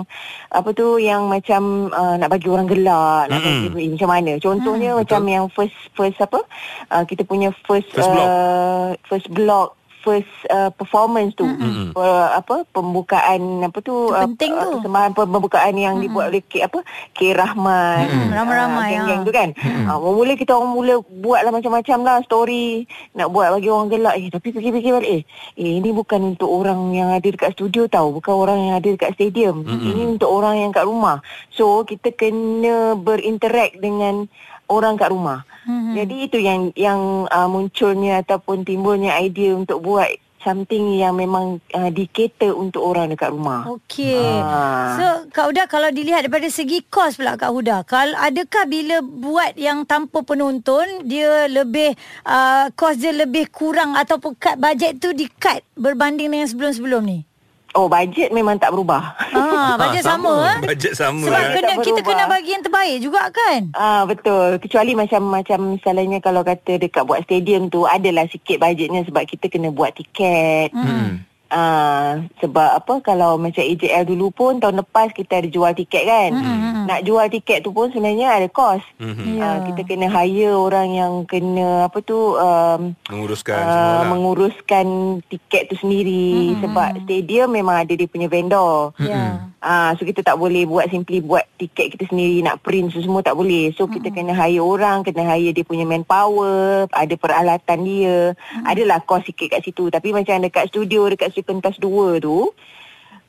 apa 0.55 0.71
tu 0.73 0.97
yang 1.03 1.27
macam 1.27 1.91
uh, 1.91 2.15
nak 2.17 2.31
bagi 2.31 2.49
orang 2.49 2.71
gelak, 2.71 3.29
nak 3.29 3.41
Mm-mm. 3.43 3.75
bagi 3.75 3.87
eh, 3.87 3.91
macam 3.99 4.11
mana. 4.11 4.33
Contohnya 4.39 4.91
macam 4.95 5.21
yang 5.27 5.45
first 5.51 5.77
first 5.99 6.19
apa? 6.23 6.41
Uh, 6.89 7.05
kita 7.05 7.27
punya 7.27 7.51
first 7.67 7.91
First 7.91 8.07
block. 8.13 8.29
uh, 8.29 8.89
first 9.09 9.29
block 9.33 9.80
first 10.01 10.29
uh, 10.49 10.73
performance 10.73 11.37
tu. 11.37 11.45
Mm-mm. 11.47 11.93
uh, 11.95 12.29
apa 12.35 12.65
pembukaan 12.73 13.65
apa 13.65 13.79
tu 13.85 14.13
uh, 14.13 14.25
penting 14.25 14.57
uh, 14.57 14.65
tu. 14.65 14.71
persembahan 14.81 15.11
pembukaan 15.13 15.75
yang 15.77 16.01
dibuat 16.01 16.33
oleh 16.33 16.43
K 16.45 16.65
apa 16.65 16.81
K 17.13 17.37
Rahman. 17.37 18.09
Mm-mm. 18.09 18.31
Ramai-ramai, 18.33 18.89
uh, 18.91 18.93
geng-geng 19.05 19.21
ah. 19.21 19.27
tu 19.27 19.33
kan? 19.33 19.49
Uh, 19.87 19.99
mula 20.01 20.33
kita 20.35 20.53
orang 20.57 20.73
mula 20.73 20.95
buat 21.05 21.41
lah 21.45 21.53
macam-macam 21.53 21.99
lah 22.03 22.17
story 22.25 22.89
nak 23.15 23.29
buat 23.31 23.53
bagi 23.55 23.69
orang 23.69 23.89
gelak. 23.93 24.15
Eh 24.17 24.29
tapi 24.33 24.49
fikir-fikir 24.51 24.91
balik. 24.97 25.11
Eh 25.11 25.23
eh 25.61 25.73
ini 25.79 25.91
bukan 25.93 26.37
untuk 26.37 26.49
orang 26.49 26.97
yang 26.97 27.13
ada 27.13 27.29
dekat 27.29 27.53
studio 27.55 27.87
tau. 27.87 28.11
Bukan 28.17 28.35
orang 28.35 28.59
yang 28.59 28.75
ada 28.81 28.89
dekat 28.89 29.15
stadium. 29.15 29.63
Mm-mm. 29.63 29.85
ini 29.85 30.03
untuk 30.19 30.33
orang 30.33 30.59
yang 30.59 30.71
kat 30.73 30.89
rumah. 30.89 31.21
So 31.53 31.85
kita 31.85 32.17
kena 32.17 32.97
berinteract 32.97 33.79
dengan 33.79 34.27
orang 34.71 34.97
kat 34.97 35.11
rumah 35.11 35.43
Mhm. 35.91 35.95
jadi 35.99 36.17
itu 36.23 36.39
yang 36.39 36.61
yang 36.79 37.01
uh, 37.27 37.49
munculnya 37.51 38.23
ataupun 38.23 38.63
timbulnya 38.63 39.19
idea 39.19 39.59
untuk 39.59 39.83
buat 39.83 40.07
something 40.41 40.97
yang 40.97 41.17
memang 41.17 41.61
uh, 41.77 41.91
dikater 41.93 42.53
untuk 42.57 42.81
orang 42.81 43.13
dekat 43.13 43.29
rumah. 43.29 43.69
Okey. 43.69 44.41
Ah. 44.41 44.97
So 44.97 45.07
Kak 45.31 45.53
Huda 45.53 45.69
kalau 45.69 45.93
dilihat 45.93 46.25
daripada 46.25 46.49
segi 46.49 46.81
kos 46.89 47.21
pula 47.21 47.37
Kak 47.37 47.53
Huda, 47.53 47.85
kalau 47.85 48.17
adakah 48.17 48.65
bila 48.65 49.05
buat 49.05 49.53
yang 49.61 49.85
tanpa 49.85 50.25
penonton 50.25 51.05
dia 51.05 51.45
lebih 51.45 51.93
uh, 52.25 52.73
kos 52.73 52.97
dia 52.97 53.13
lebih 53.13 53.53
kurang 53.53 53.93
ataupun 53.97 54.33
cut 54.41 54.57
bajet 54.57 54.97
tu 54.97 55.13
di-cut 55.13 55.61
berbanding 55.77 56.33
dengan 56.33 56.49
sebelum-sebelum 56.49 57.03
ni? 57.05 57.30
Oh, 57.71 57.87
bajet 57.87 58.35
memang 58.35 58.59
tak 58.59 58.75
berubah. 58.75 59.15
Ah, 59.31 59.77
bajet 59.81 60.03
sama, 60.03 60.59
eh? 60.59 60.75
Bajet 60.75 60.95
sama 60.99 61.23
Sebab 61.23 61.39
eh. 61.39 61.55
kena 61.55 61.75
kita 61.79 62.01
kena 62.03 62.25
bagi 62.27 62.51
yang 62.51 62.65
terbaik 62.67 62.99
juga 62.99 63.31
kan? 63.31 63.71
Ah 63.79 64.03
betul. 64.11 64.59
Kecuali 64.59 64.99
macam 64.99 65.23
macam 65.31 65.79
misalnya 65.79 66.19
kalau 66.19 66.43
kata 66.43 66.83
dekat 66.83 67.07
buat 67.07 67.23
stadium 67.23 67.71
tu 67.71 67.87
adalah 67.87 68.27
sikit 68.27 68.59
bajetnya 68.59 69.07
sebab 69.07 69.23
kita 69.23 69.47
kena 69.47 69.71
buat 69.71 69.95
tiket. 69.95 70.75
Hmm. 70.75 71.23
Ah 71.51 72.23
sebab 72.39 72.79
apa 72.79 72.95
kalau 73.03 73.35
macam 73.35 73.59
AJL 73.59 74.07
dulu 74.07 74.31
pun 74.31 74.63
tahun 74.63 74.87
lepas 74.87 75.11
kita 75.11 75.43
ada 75.43 75.49
jual 75.51 75.75
tiket 75.75 76.07
kan. 76.07 76.31
Mm-mm. 76.31 76.87
Nak 76.87 77.03
jual 77.03 77.27
tiket 77.27 77.67
tu 77.67 77.75
pun 77.75 77.91
sebenarnya 77.91 78.39
ada 78.39 78.47
kos. 78.47 78.83
Mhm. 79.03 79.25
Ya. 79.35 79.43
Ah 79.43 79.57
kita 79.67 79.83
kena 79.83 80.07
hire 80.07 80.55
orang 80.55 80.95
yang 80.95 81.13
kena 81.27 81.91
apa 81.91 81.99
tu 82.07 82.39
um, 82.39 82.95
Menguruskan 83.11 83.59
uh, 83.59 83.67
semua 83.67 84.07
menguruskan 84.15 84.87
tiket 85.27 85.75
tu 85.75 85.77
sendiri 85.83 86.55
Mm-mm. 86.55 86.63
sebab 86.63 86.91
stadium 87.03 87.51
memang 87.51 87.83
ada 87.83 87.93
dia 87.99 88.07
punya 88.07 88.31
vendor. 88.31 88.95
Ya. 89.03 89.51
Ah, 89.61 89.93
so 90.01 90.09
kita 90.09 90.25
tak 90.25 90.41
boleh 90.41 90.65
buat 90.65 90.89
simply 90.89 91.21
buat 91.21 91.45
tiket 91.61 91.93
kita 91.93 92.09
sendiri 92.09 92.41
nak 92.41 92.65
print 92.65 92.97
tu 92.97 93.05
semua 93.05 93.21
tak 93.21 93.37
boleh. 93.37 93.69
So 93.77 93.85
kita 93.93 94.09
kena 94.09 94.33
hire 94.33 94.65
orang, 94.65 95.05
kena 95.05 95.37
hire 95.37 95.53
dia 95.53 95.69
punya 95.69 95.85
manpower, 95.85 96.89
ada 96.89 97.15
peralatan 97.21 97.79
dia. 97.85 98.33
Adalah 98.65 99.05
kos 99.05 99.29
sikit 99.29 99.53
kat 99.53 99.61
situ. 99.61 99.93
Tapi 99.93 100.17
macam 100.17 100.41
dekat 100.41 100.73
studio 100.73 101.13
dekat 101.13 101.37
Sri 101.41 101.49
Pentas 101.49 101.81
2 101.81 102.21
tu 102.21 102.53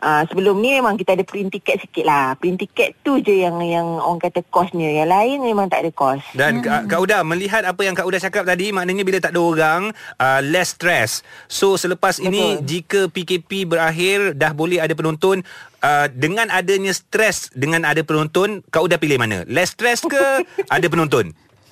Uh, 0.02 0.26
sebelum 0.34 0.58
ni 0.66 0.82
memang 0.82 0.98
kita 0.98 1.14
ada 1.14 1.22
print 1.22 1.54
tiket 1.54 1.78
sikit 1.78 2.10
lah. 2.10 2.34
Print 2.34 2.58
tiket 2.58 2.98
tu 3.06 3.22
je 3.22 3.46
yang 3.46 3.62
yang 3.62 3.86
orang 4.02 4.18
kata 4.18 4.42
kosnya. 4.50 4.90
Yang 4.90 5.14
lain 5.14 5.38
memang 5.46 5.70
tak 5.70 5.86
ada 5.86 5.94
kos. 5.94 6.26
Dan 6.34 6.66
hmm. 6.66 6.90
Kak 6.90 7.06
Uda 7.06 7.22
melihat 7.22 7.62
apa 7.70 7.86
yang 7.86 7.94
Kak 7.94 8.10
Uda 8.10 8.18
cakap 8.18 8.50
tadi 8.50 8.74
maknanya 8.74 9.06
bila 9.06 9.22
tak 9.22 9.38
ada 9.38 9.46
orang 9.46 9.94
uh, 10.18 10.42
less 10.42 10.74
stress. 10.74 11.22
So 11.46 11.78
selepas 11.78 12.18
Betul. 12.18 12.34
ini 12.34 12.66
jika 12.66 13.14
PKP 13.14 13.70
berakhir 13.70 14.34
dah 14.34 14.58
boleh 14.58 14.82
ada 14.82 14.98
penonton 14.98 15.46
uh, 15.86 16.10
dengan 16.10 16.50
adanya 16.50 16.98
stres 16.98 17.54
dengan 17.54 17.86
ada 17.86 18.02
penonton 18.02 18.66
Kak 18.74 18.82
Uda 18.82 18.98
pilih 18.98 19.22
mana? 19.22 19.46
Less 19.46 19.78
stress 19.78 20.02
ke 20.02 20.42
ada 20.82 20.88
penonton? 20.90 21.30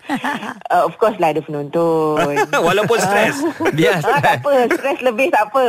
uh, 0.74 0.84
of 0.86 0.94
course 0.98 1.18
lah 1.22 1.32
ada 1.34 1.42
penonton. 1.44 2.18
Walaupun 2.68 2.98
stres. 2.98 3.38
Dia 3.78 4.02
ah, 4.02 4.20
tak 4.20 4.42
apa, 4.44 4.54
stres 4.74 5.00
lebih 5.06 5.28
tak 5.30 5.54
apa. 5.54 5.66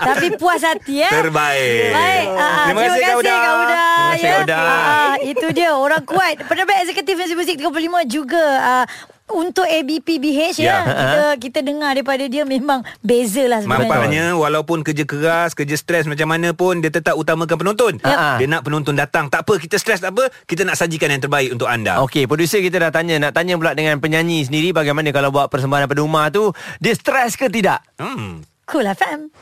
Tapi 0.00 0.26
puas 0.40 0.62
hati 0.64 1.04
eh. 1.04 1.12
Terbaik. 1.12 1.90
Baik. 1.92 2.26
Uh, 2.28 2.64
terima, 2.64 2.80
kasih 2.80 2.94
terima 2.94 3.04
kasih 3.04 3.04
Kak 3.04 3.16
Uda. 3.20 3.34
Terima 3.34 4.12
kasih 4.12 4.28
Kak 4.28 4.40
Uda. 4.44 4.58
Uh, 4.58 5.14
itu 5.24 5.46
dia 5.52 5.70
orang 5.76 6.02
kuat. 6.04 6.34
Penerbit 6.44 6.76
Eksekutif 6.84 7.14
Nasi 7.20 7.34
Muzik 7.36 7.56
35 7.60 8.04
juga 8.08 8.44
uh, 8.60 8.84
untuk 9.32 9.64
ABP 9.64 10.20
BH 10.20 10.60
ya, 10.60 10.64
ya. 10.64 10.78
kita 10.84 11.22
kita 11.40 11.58
dengar 11.64 11.96
daripada 11.96 12.28
dia 12.28 12.44
memang 12.44 12.84
beza 13.00 13.48
lah 13.48 13.64
sebenarnya. 13.64 13.88
Mampaknya 13.88 14.24
walaupun 14.36 14.84
kerja 14.84 15.08
keras, 15.08 15.56
kerja 15.56 15.74
stres 15.80 16.04
macam 16.04 16.28
mana 16.28 16.52
pun 16.52 16.84
dia 16.84 16.92
tetap 16.92 17.16
utamakan 17.16 17.56
penonton. 17.56 17.92
Ya. 18.04 18.36
Dia 18.36 18.46
nak 18.46 18.68
penonton 18.68 18.92
datang. 18.92 19.32
Tak 19.32 19.48
apa 19.48 19.56
kita 19.56 19.80
stres 19.80 20.04
tak 20.04 20.12
apa, 20.12 20.28
kita 20.44 20.68
nak 20.68 20.76
sajikan 20.76 21.08
yang 21.08 21.22
terbaik 21.24 21.56
untuk 21.56 21.66
anda. 21.66 22.04
Okey, 22.04 22.28
producer 22.28 22.60
kita 22.60 22.76
dah 22.76 22.92
tanya, 22.92 23.16
nak 23.16 23.32
tanya 23.32 23.56
pula 23.56 23.72
dengan 23.72 23.96
penyanyi 23.96 24.44
sendiri 24.44 24.76
bagaimana 24.76 25.08
kalau 25.08 25.32
buat 25.32 25.48
persembahan 25.48 25.88
pada 25.88 26.00
rumah 26.04 26.28
tu, 26.28 26.52
dia 26.78 26.92
stres 26.92 27.40
ke 27.40 27.48
tidak? 27.48 27.80
Hmm. 27.96 28.44
Cool 28.68 28.84
FM. 28.84 29.32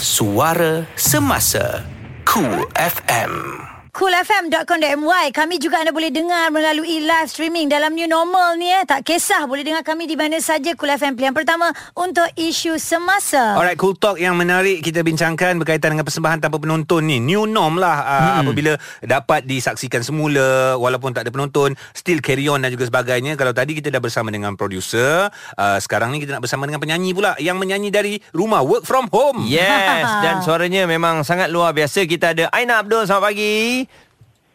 Suara 0.00 0.88
semasa 0.96 1.84
Cool 2.24 2.64
FM 2.76 3.79
coolfm.com.my 3.90 5.34
Kami 5.34 5.54
juga 5.58 5.82
anda 5.82 5.90
boleh 5.90 6.14
dengar 6.14 6.54
melalui 6.54 7.02
live 7.02 7.28
streaming 7.30 7.66
dalam 7.66 7.90
new 7.94 8.06
normal 8.06 8.54
ni 8.54 8.70
eh. 8.70 8.86
Tak 8.86 9.02
kisah 9.02 9.50
boleh 9.50 9.66
dengar 9.66 9.82
kami 9.82 10.06
di 10.06 10.14
mana 10.14 10.38
saja 10.38 10.78
Cool 10.78 10.94
FM 10.94 11.18
pilihan 11.18 11.34
pertama 11.34 11.74
untuk 11.98 12.26
isu 12.38 12.78
semasa. 12.78 13.58
Alright, 13.58 13.74
Cool 13.74 13.98
Talk 13.98 14.22
yang 14.22 14.38
menarik 14.38 14.80
kita 14.80 15.02
bincangkan 15.02 15.58
berkaitan 15.58 15.98
dengan 15.98 16.06
persembahan 16.06 16.38
tanpa 16.38 16.62
penonton 16.62 17.02
ni. 17.02 17.18
New 17.18 17.50
norm 17.50 17.82
lah 17.82 17.98
uh, 18.00 18.14
hmm. 18.14 18.40
apabila 18.46 18.72
dapat 19.02 19.42
disaksikan 19.44 20.06
semula 20.06 20.78
walaupun 20.78 21.10
tak 21.10 21.26
ada 21.26 21.34
penonton. 21.34 21.74
Still 21.90 22.22
carry 22.22 22.46
on 22.46 22.62
dan 22.62 22.70
juga 22.70 22.86
sebagainya. 22.86 23.34
Kalau 23.34 23.50
tadi 23.50 23.74
kita 23.74 23.90
dah 23.90 23.98
bersama 23.98 24.30
dengan 24.30 24.54
producer, 24.54 25.26
uh, 25.58 25.78
sekarang 25.82 26.14
ni 26.14 26.22
kita 26.22 26.38
nak 26.38 26.46
bersama 26.46 26.70
dengan 26.70 26.78
penyanyi 26.78 27.10
pula 27.10 27.34
yang 27.42 27.58
menyanyi 27.58 27.90
dari 27.90 28.14
rumah, 28.30 28.62
work 28.62 28.86
from 28.86 29.10
home. 29.10 29.50
Yes, 29.50 30.06
dan 30.24 30.46
suaranya 30.46 30.86
memang 30.86 31.26
sangat 31.26 31.50
luar 31.50 31.74
biasa. 31.74 32.06
Kita 32.06 32.32
ada 32.32 32.46
Aina 32.54 32.78
Abdul, 32.78 33.04
selamat 33.10 33.24
pagi. 33.26 33.89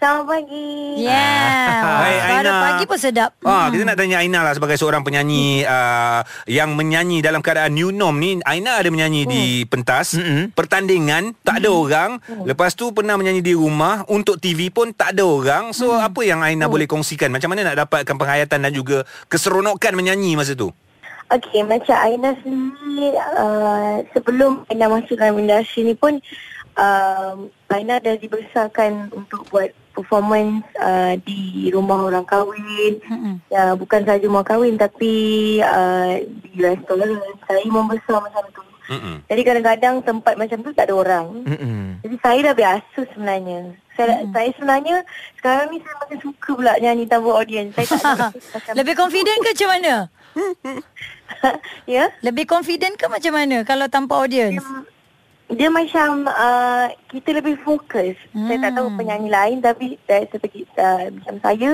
Selamat 0.05 0.37
pagi. 0.37 1.01
Yeah. 1.01 1.81
Hai 1.81 2.37
Aina. 2.37 2.53
pagi 2.61 2.85
pun 2.85 2.93
sedap. 3.01 3.33
Ah, 3.41 3.65
hmm. 3.65 3.69
kita 3.73 3.83
nak 3.89 3.97
tanya 3.97 4.21
Aina 4.21 4.45
lah 4.45 4.53
sebagai 4.53 4.77
seorang 4.77 5.01
penyanyi 5.01 5.65
uh, 5.65 6.21
yang 6.45 6.77
menyanyi 6.77 7.25
dalam 7.25 7.41
keadaan 7.41 7.73
new 7.73 7.89
norm 7.89 8.21
ni. 8.21 8.37
Aina 8.45 8.77
ada 8.77 8.85
menyanyi 8.93 9.25
hmm. 9.25 9.31
di 9.33 9.65
pentas, 9.65 10.13
hmm. 10.13 10.53
pertandingan 10.53 11.33
tak 11.41 11.57
ada 11.57 11.73
hmm. 11.73 11.81
orang. 11.81 12.09
Hmm. 12.21 12.45
Lepas 12.45 12.77
tu 12.77 12.93
pernah 12.93 13.17
menyanyi 13.17 13.41
di 13.41 13.57
rumah 13.57 14.05
untuk 14.05 14.37
TV 14.37 14.69
pun 14.69 14.93
tak 14.93 15.17
ada 15.17 15.25
orang. 15.25 15.73
So 15.73 15.89
hmm. 15.89 16.05
apa 16.05 16.21
yang 16.21 16.45
Aina 16.45 16.69
hmm. 16.69 16.73
boleh 16.77 16.85
kongsikan? 16.85 17.33
Macam 17.33 17.49
mana 17.49 17.65
nak 17.65 17.89
dapatkan 17.89 18.13
penghayatan 18.13 18.61
dan 18.61 18.69
juga 18.77 19.09
keseronokan 19.25 19.97
menyanyi 19.97 20.37
masa 20.37 20.53
tu? 20.53 20.69
Okey, 21.33 21.65
macam 21.65 21.97
Aina 21.97 22.37
sendiri 22.45 23.17
uh, 23.41 24.05
sebelum 24.13 24.69
Aina 24.69 24.85
masuk 24.85 25.17
dalam 25.17 25.41
industri 25.41 25.81
ni 25.81 25.97
pun 25.97 26.21
uh, 26.77 27.33
Aina 27.71 27.99
dah 27.99 28.15
dibesarkan 28.15 29.11
untuk 29.11 29.43
buat 29.51 29.73
performance 29.95 30.63
uh, 30.79 31.15
di 31.23 31.71
rumah 31.71 32.03
orang 32.07 32.27
kahwin. 32.27 32.99
Mm-hmm. 33.03 33.35
Ya, 33.51 33.75
bukan 33.75 34.03
saja 34.03 34.23
rumah 34.23 34.43
kahwin 34.43 34.75
tapi 34.79 35.13
uh, 35.63 36.19
di 36.23 36.51
restoran. 36.59 37.19
Saya 37.47 37.67
membesar 37.67 38.19
macam 38.19 38.43
tu. 38.51 38.63
Mm-hmm. 38.85 39.15
Jadi 39.27 39.41
kadang-kadang 39.41 39.95
tempat 40.05 40.33
macam 40.37 40.57
tu 40.61 40.71
tak 40.75 40.87
ada 40.87 40.93
orang. 40.95 41.25
Mm-hmm. 41.43 42.05
Jadi 42.05 42.15
saya 42.21 42.39
dah 42.51 42.55
biasa 42.55 42.99
sebenarnya. 43.15 43.59
Saya, 43.95 44.07
mm-hmm. 44.07 44.31
saya 44.35 44.49
sebenarnya 44.55 44.95
sekarang 45.39 45.67
ni 45.71 45.77
saya 45.81 45.95
makin 46.03 46.19
suka 46.21 46.49
pula 46.53 46.73
nyanyi 46.79 47.03
tanpa 47.07 47.29
audience. 47.33 47.71
Saya 47.75 47.87
tak 48.61 48.75
Lebih 48.79 48.93
confident 48.93 49.39
ke 49.41 49.49
macam 49.55 49.69
mana? 49.71 49.93
ya? 51.95 52.05
Lebih 52.21 52.45
confident 52.45 52.95
ke 52.99 53.05
macam 53.07 53.33
mana 53.33 53.57
kalau 53.63 53.87
tanpa 53.87 54.13
audience? 54.21 54.63
Um, 54.63 54.94
dia 55.53 55.69
macam 55.69 56.25
uh, 56.25 56.89
kita 57.13 57.37
lebih 57.37 57.61
fokus. 57.61 58.17
Hmm. 58.33 58.49
Saya 58.49 58.57
tak 58.65 58.71
tahu 58.81 58.87
hmm. 58.89 58.97
penyanyi 58.97 59.29
lain 59.29 59.57
tapi 59.61 59.85
dari 60.09 60.25
segi 60.33 60.65
uh, 60.81 61.13
macam 61.13 61.35
saya 61.45 61.69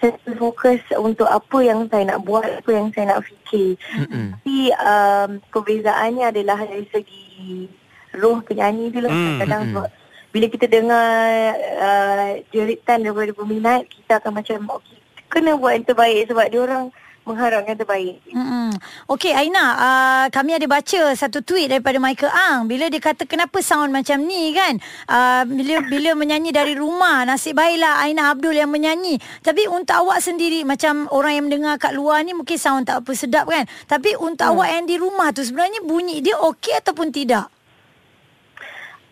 saya 0.00 0.18
lebih 0.26 0.36
fokus 0.40 0.80
untuk 0.98 1.28
apa 1.30 1.58
yang 1.62 1.86
saya 1.86 2.10
nak 2.10 2.26
buat, 2.26 2.42
apa 2.42 2.70
yang 2.72 2.90
saya 2.90 3.14
nak 3.14 3.22
fikir. 3.22 3.78
Hmm. 3.94 4.34
Tapi 4.34 4.58
um, 4.74 5.30
perbezaannya 5.52 6.24
adalah 6.32 6.58
dari 6.64 6.86
segi 6.90 7.68
roh 8.16 8.40
penyanyi 8.42 8.90
tu 8.90 8.98
lah. 9.04 9.12
Kadang 9.44 9.62
hmm. 9.70 9.86
bila 10.32 10.46
kita 10.48 10.66
dengar 10.66 11.54
uh, 11.78 12.30
jeritan 12.50 13.04
daripada 13.04 13.30
peminat, 13.36 13.86
kita 13.86 14.18
akan 14.18 14.42
macam 14.42 14.58
okay, 14.74 14.98
kena 15.28 15.54
buat 15.54 15.76
yang 15.76 15.86
terbaik 15.86 16.28
sebab 16.28 16.46
dia 16.50 16.60
orang 16.64 16.84
mengharapkan 17.22 17.78
terbaik. 17.78 18.18
Mm-hmm. 18.34 18.68
Okey 19.06 19.30
Aina, 19.30 19.66
uh, 19.78 20.26
kami 20.34 20.58
ada 20.58 20.66
baca 20.66 21.14
satu 21.14 21.38
tweet 21.38 21.70
daripada 21.70 22.02
Michael 22.02 22.34
Ang 22.34 22.66
bila 22.66 22.90
dia 22.90 22.98
kata 22.98 23.30
kenapa 23.30 23.62
sound 23.62 23.94
macam 23.94 24.26
ni 24.26 24.50
kan? 24.50 24.82
Uh, 25.06 25.46
bila 25.46 25.86
bila 25.86 26.10
menyanyi 26.18 26.50
dari 26.50 26.74
rumah, 26.74 27.22
nasib 27.22 27.54
baiklah 27.54 28.02
Aina 28.02 28.34
Abdul 28.34 28.58
yang 28.58 28.74
menyanyi. 28.74 29.22
Tapi 29.46 29.70
untuk 29.70 29.94
awak 29.94 30.18
sendiri 30.18 30.66
macam 30.66 31.06
orang 31.14 31.32
yang 31.38 31.44
mendengar 31.46 31.78
kat 31.78 31.94
luar 31.94 32.26
ni 32.26 32.34
mungkin 32.34 32.58
sound 32.58 32.90
tak 32.90 33.06
apa 33.06 33.12
sedap 33.14 33.46
kan? 33.46 33.70
Tapi 33.86 34.18
untuk 34.18 34.42
hmm. 34.42 34.52
awak 34.58 34.68
yang 34.74 34.84
di 34.90 34.96
rumah 34.98 35.30
tu 35.30 35.46
sebenarnya 35.46 35.80
bunyi 35.86 36.18
dia 36.26 36.34
okey 36.42 36.74
ataupun 36.82 37.14
tidak? 37.14 37.46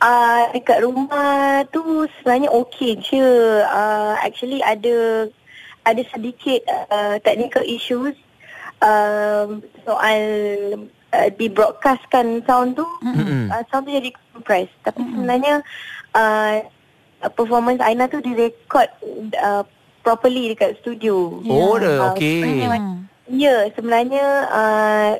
Uh, 0.00 0.48
dekat 0.56 0.80
rumah 0.80 1.60
tu 1.68 2.08
sebenarnya 2.18 2.48
okey 2.50 2.98
je. 3.04 3.22
Uh, 3.68 4.16
actually 4.18 4.64
ada 4.64 5.28
ada 5.90 6.02
sedikit 6.10 6.60
uh, 6.90 7.16
technical 7.22 7.64
issues 7.66 8.14
um, 8.80 9.60
soal 9.84 10.20
uh, 11.12 11.28
di 11.34 11.46
broadcastkan 11.50 12.42
sound 12.46 12.78
tu 12.78 12.86
mm-hmm. 13.04 13.50
uh, 13.50 13.62
sound 13.68 13.86
tu 13.86 13.92
jadi 13.94 14.10
compressed 14.32 14.74
tapi 14.86 15.02
mm-hmm. 15.02 15.14
sebenarnya 15.18 15.54
uh, 16.16 16.56
performance 17.36 17.80
Aina 17.84 18.08
tu 18.08 18.22
direkod 18.24 18.88
uh, 19.36 19.62
properly 20.00 20.56
dekat 20.56 20.80
studio 20.80 21.42
oh 21.44 21.76
yeah. 21.76 22.10
okey 22.14 22.64
ya 22.64 22.78
yeah, 23.30 23.60
sebenarnya 23.76 24.26
uh, 24.50 25.10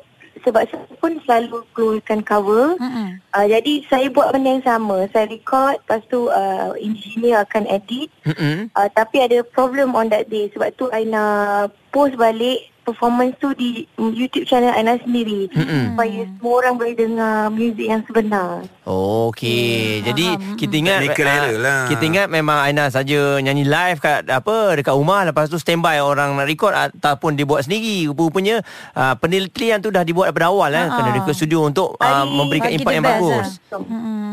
sebab 0.41 0.63
saya 0.69 0.85
pun 0.97 1.19
selalu 1.27 1.61
keluarkan 1.75 2.21
cover. 2.25 2.79
Mm-hmm. 2.79 3.07
Uh, 3.35 3.45
jadi 3.47 3.73
saya 3.91 4.07
buat 4.09 4.31
benda 4.31 4.57
yang 4.57 4.65
sama. 4.65 5.05
Saya 5.11 5.27
record, 5.27 5.77
lepas 5.83 6.01
tu 6.07 6.31
uh, 6.31 6.71
engineer 6.79 7.43
akan 7.43 7.67
edit. 7.67 8.09
Mm-hmm. 8.25 8.73
Uh, 8.73 8.89
tapi 8.95 9.21
ada 9.21 9.43
problem 9.43 9.93
on 9.93 10.09
that 10.09 10.31
day. 10.31 10.47
Sebab 10.55 10.73
tu 10.79 10.87
I 10.89 11.03
nak 11.05 11.75
post 11.91 12.15
balik 12.15 12.70
performance 12.81 13.37
tu 13.37 13.53
di 13.53 13.85
YouTube 13.97 14.49
channel 14.49 14.73
Aina 14.73 14.97
sendiri 14.99 15.47
mm-hmm. 15.53 15.93
supaya 15.93 16.19
semua 16.25 16.53
orang 16.65 16.73
boleh 16.77 16.93
dengar 16.97 17.35
muzik 17.53 17.87
yang 17.87 18.01
sebenar. 18.09 18.65
Okey. 18.81 20.01
Hmm. 20.01 20.05
Jadi 20.09 20.27
hmm. 20.33 20.55
kita 20.57 20.73
ingat 20.73 20.99
uh, 21.05 21.45
lah. 21.61 21.81
kita 21.85 22.03
ingat 22.03 22.27
memang 22.33 22.57
Aina 22.65 22.89
saja 22.89 23.37
nyanyi 23.37 23.69
live 23.69 24.01
kat 24.01 24.25
apa 24.25 24.73
dekat 24.73 24.97
rumah 24.97 25.21
lepas 25.29 25.45
tu 25.47 25.61
standby 25.61 26.01
orang 26.01 26.33
nak 26.33 26.49
record 26.49 26.73
ataupun 26.73 27.37
dibuat 27.37 27.69
sendiri. 27.69 28.09
Rupanya 28.09 28.65
uh, 28.97 29.13
penelitian 29.15 29.79
tu 29.79 29.93
dah 29.93 30.01
dibuat 30.01 30.33
daripada 30.33 30.49
awal 30.49 30.73
eh 30.73 30.85
uh-huh. 30.89 30.97
kena 30.97 31.09
record 31.21 31.35
studio 31.37 31.69
untuk 31.69 31.93
uh, 32.01 32.25
memberikan 32.25 32.73
impak 32.73 32.93
yang 32.97 33.05
bagus. 33.05 33.61
Lah. 33.69 33.81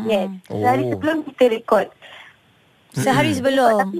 Yes. 0.09 0.27
Oh. 0.49 0.57
Sehari 0.57 0.83
sebelum 0.89 1.17
kita 1.29 1.43
record. 1.53 1.87
Sehari 2.97 3.31
sebelum. 3.37 3.77
Tapi 3.77 3.99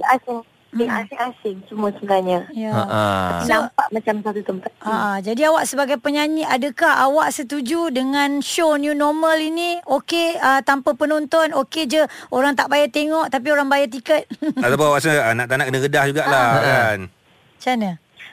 Hmm. 0.70 0.86
Asing-asing 0.86 1.66
semua 1.66 1.90
sebenarnya. 1.98 2.46
Ya. 2.54 2.70
Ha-ha. 2.70 3.02
Nampak 3.42 3.86
so, 3.90 3.94
macam 3.94 4.14
satu 4.22 4.40
tempat. 4.46 4.70
Ha, 4.86 5.18
jadi 5.18 5.50
awak 5.50 5.66
sebagai 5.66 5.98
penyanyi, 5.98 6.46
adakah 6.46 7.10
awak 7.10 7.34
setuju 7.34 7.90
dengan 7.90 8.38
show 8.38 8.78
new 8.78 8.94
normal 8.94 9.34
ini? 9.42 9.82
Okey 9.82 10.38
uh, 10.38 10.62
tanpa 10.62 10.94
penonton, 10.94 11.50
okey 11.66 11.90
je 11.90 12.06
orang 12.30 12.54
tak 12.54 12.70
bayar 12.70 12.86
tengok 12.86 13.26
tapi 13.34 13.50
orang 13.50 13.66
bayar 13.66 13.90
tiket. 13.90 14.30
Ataupun 14.62 14.94
awak 14.94 15.02
rasa 15.02 15.34
anak 15.34 15.50
tak 15.50 15.56
nak 15.58 15.66
kena 15.66 15.78
redah 15.82 16.04
jugalah 16.06 16.46
ha. 16.46 16.62
kan? 16.62 16.98
Macam 17.10 17.72
mana? 17.74 17.90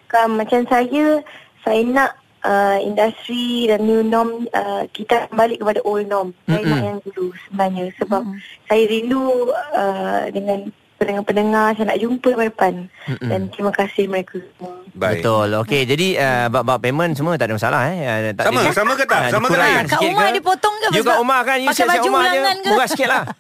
Kan, 0.08 0.28
macam 0.38 0.62
saya, 0.70 1.06
saya 1.66 1.82
nak 1.90 2.12
uh, 2.46 2.78
industri 2.80 3.66
dan 3.68 3.84
new 3.84 4.06
norm 4.06 4.46
uh, 4.54 4.86
kita 4.94 5.28
kembali 5.34 5.58
kepada 5.58 5.80
old 5.84 6.06
norm. 6.06 6.38
Mm-hmm. 6.46 6.54
Saya 6.54 6.64
nak 6.70 6.82
yang 6.86 7.00
dulu 7.02 7.26
sebenarnya 7.50 7.86
sebab 7.98 8.22
mm-hmm. 8.24 8.66
saya 8.70 8.84
rindu 8.86 9.26
uh, 9.74 10.24
dengan 10.32 10.60
pendengar-pendengar 10.98 11.74
saya 11.74 11.86
nak 11.88 11.98
jumpa 11.98 12.28
tahun 12.28 12.50
depan. 12.50 12.74
Dan 13.22 13.40
terima 13.50 13.72
kasih 13.72 14.06
mereka 14.06 14.38
semua. 14.38 14.74
Baik. 14.92 15.22
Betul. 15.22 15.48
Okey, 15.62 15.82
jadi 15.86 16.08
uh, 16.18 16.46
bab-bab 16.50 16.82
payment 16.82 17.14
semua 17.14 17.38
tak 17.38 17.48
ada 17.48 17.56
masalah 17.56 17.82
eh. 17.88 17.98
Uh, 17.98 18.20
tak 18.34 18.44
Sama, 18.44 18.60
ada- 18.60 18.74
sama 18.74 18.92
ke 18.94 19.06
tak? 19.06 19.20
Ah, 19.20 19.30
Sama 19.30 19.46
ke 19.46 19.56
tak? 19.56 19.70
Kak 19.70 19.86
sikit 19.88 20.10
Umar 20.10 20.26
ke? 20.26 20.34
dipotong 20.36 20.76
ke? 20.76 20.86
You 20.92 21.04
kat 21.04 21.18
Umar 21.18 21.40
kan, 21.42 21.58
you 21.58 21.68
pakai 21.68 21.78
siap-siap 21.78 22.02
baju 22.02 22.10
Umar 22.10 22.24
ke? 22.28 22.68
Murah 22.68 22.88
sikit 22.88 23.08
lah. 23.08 23.24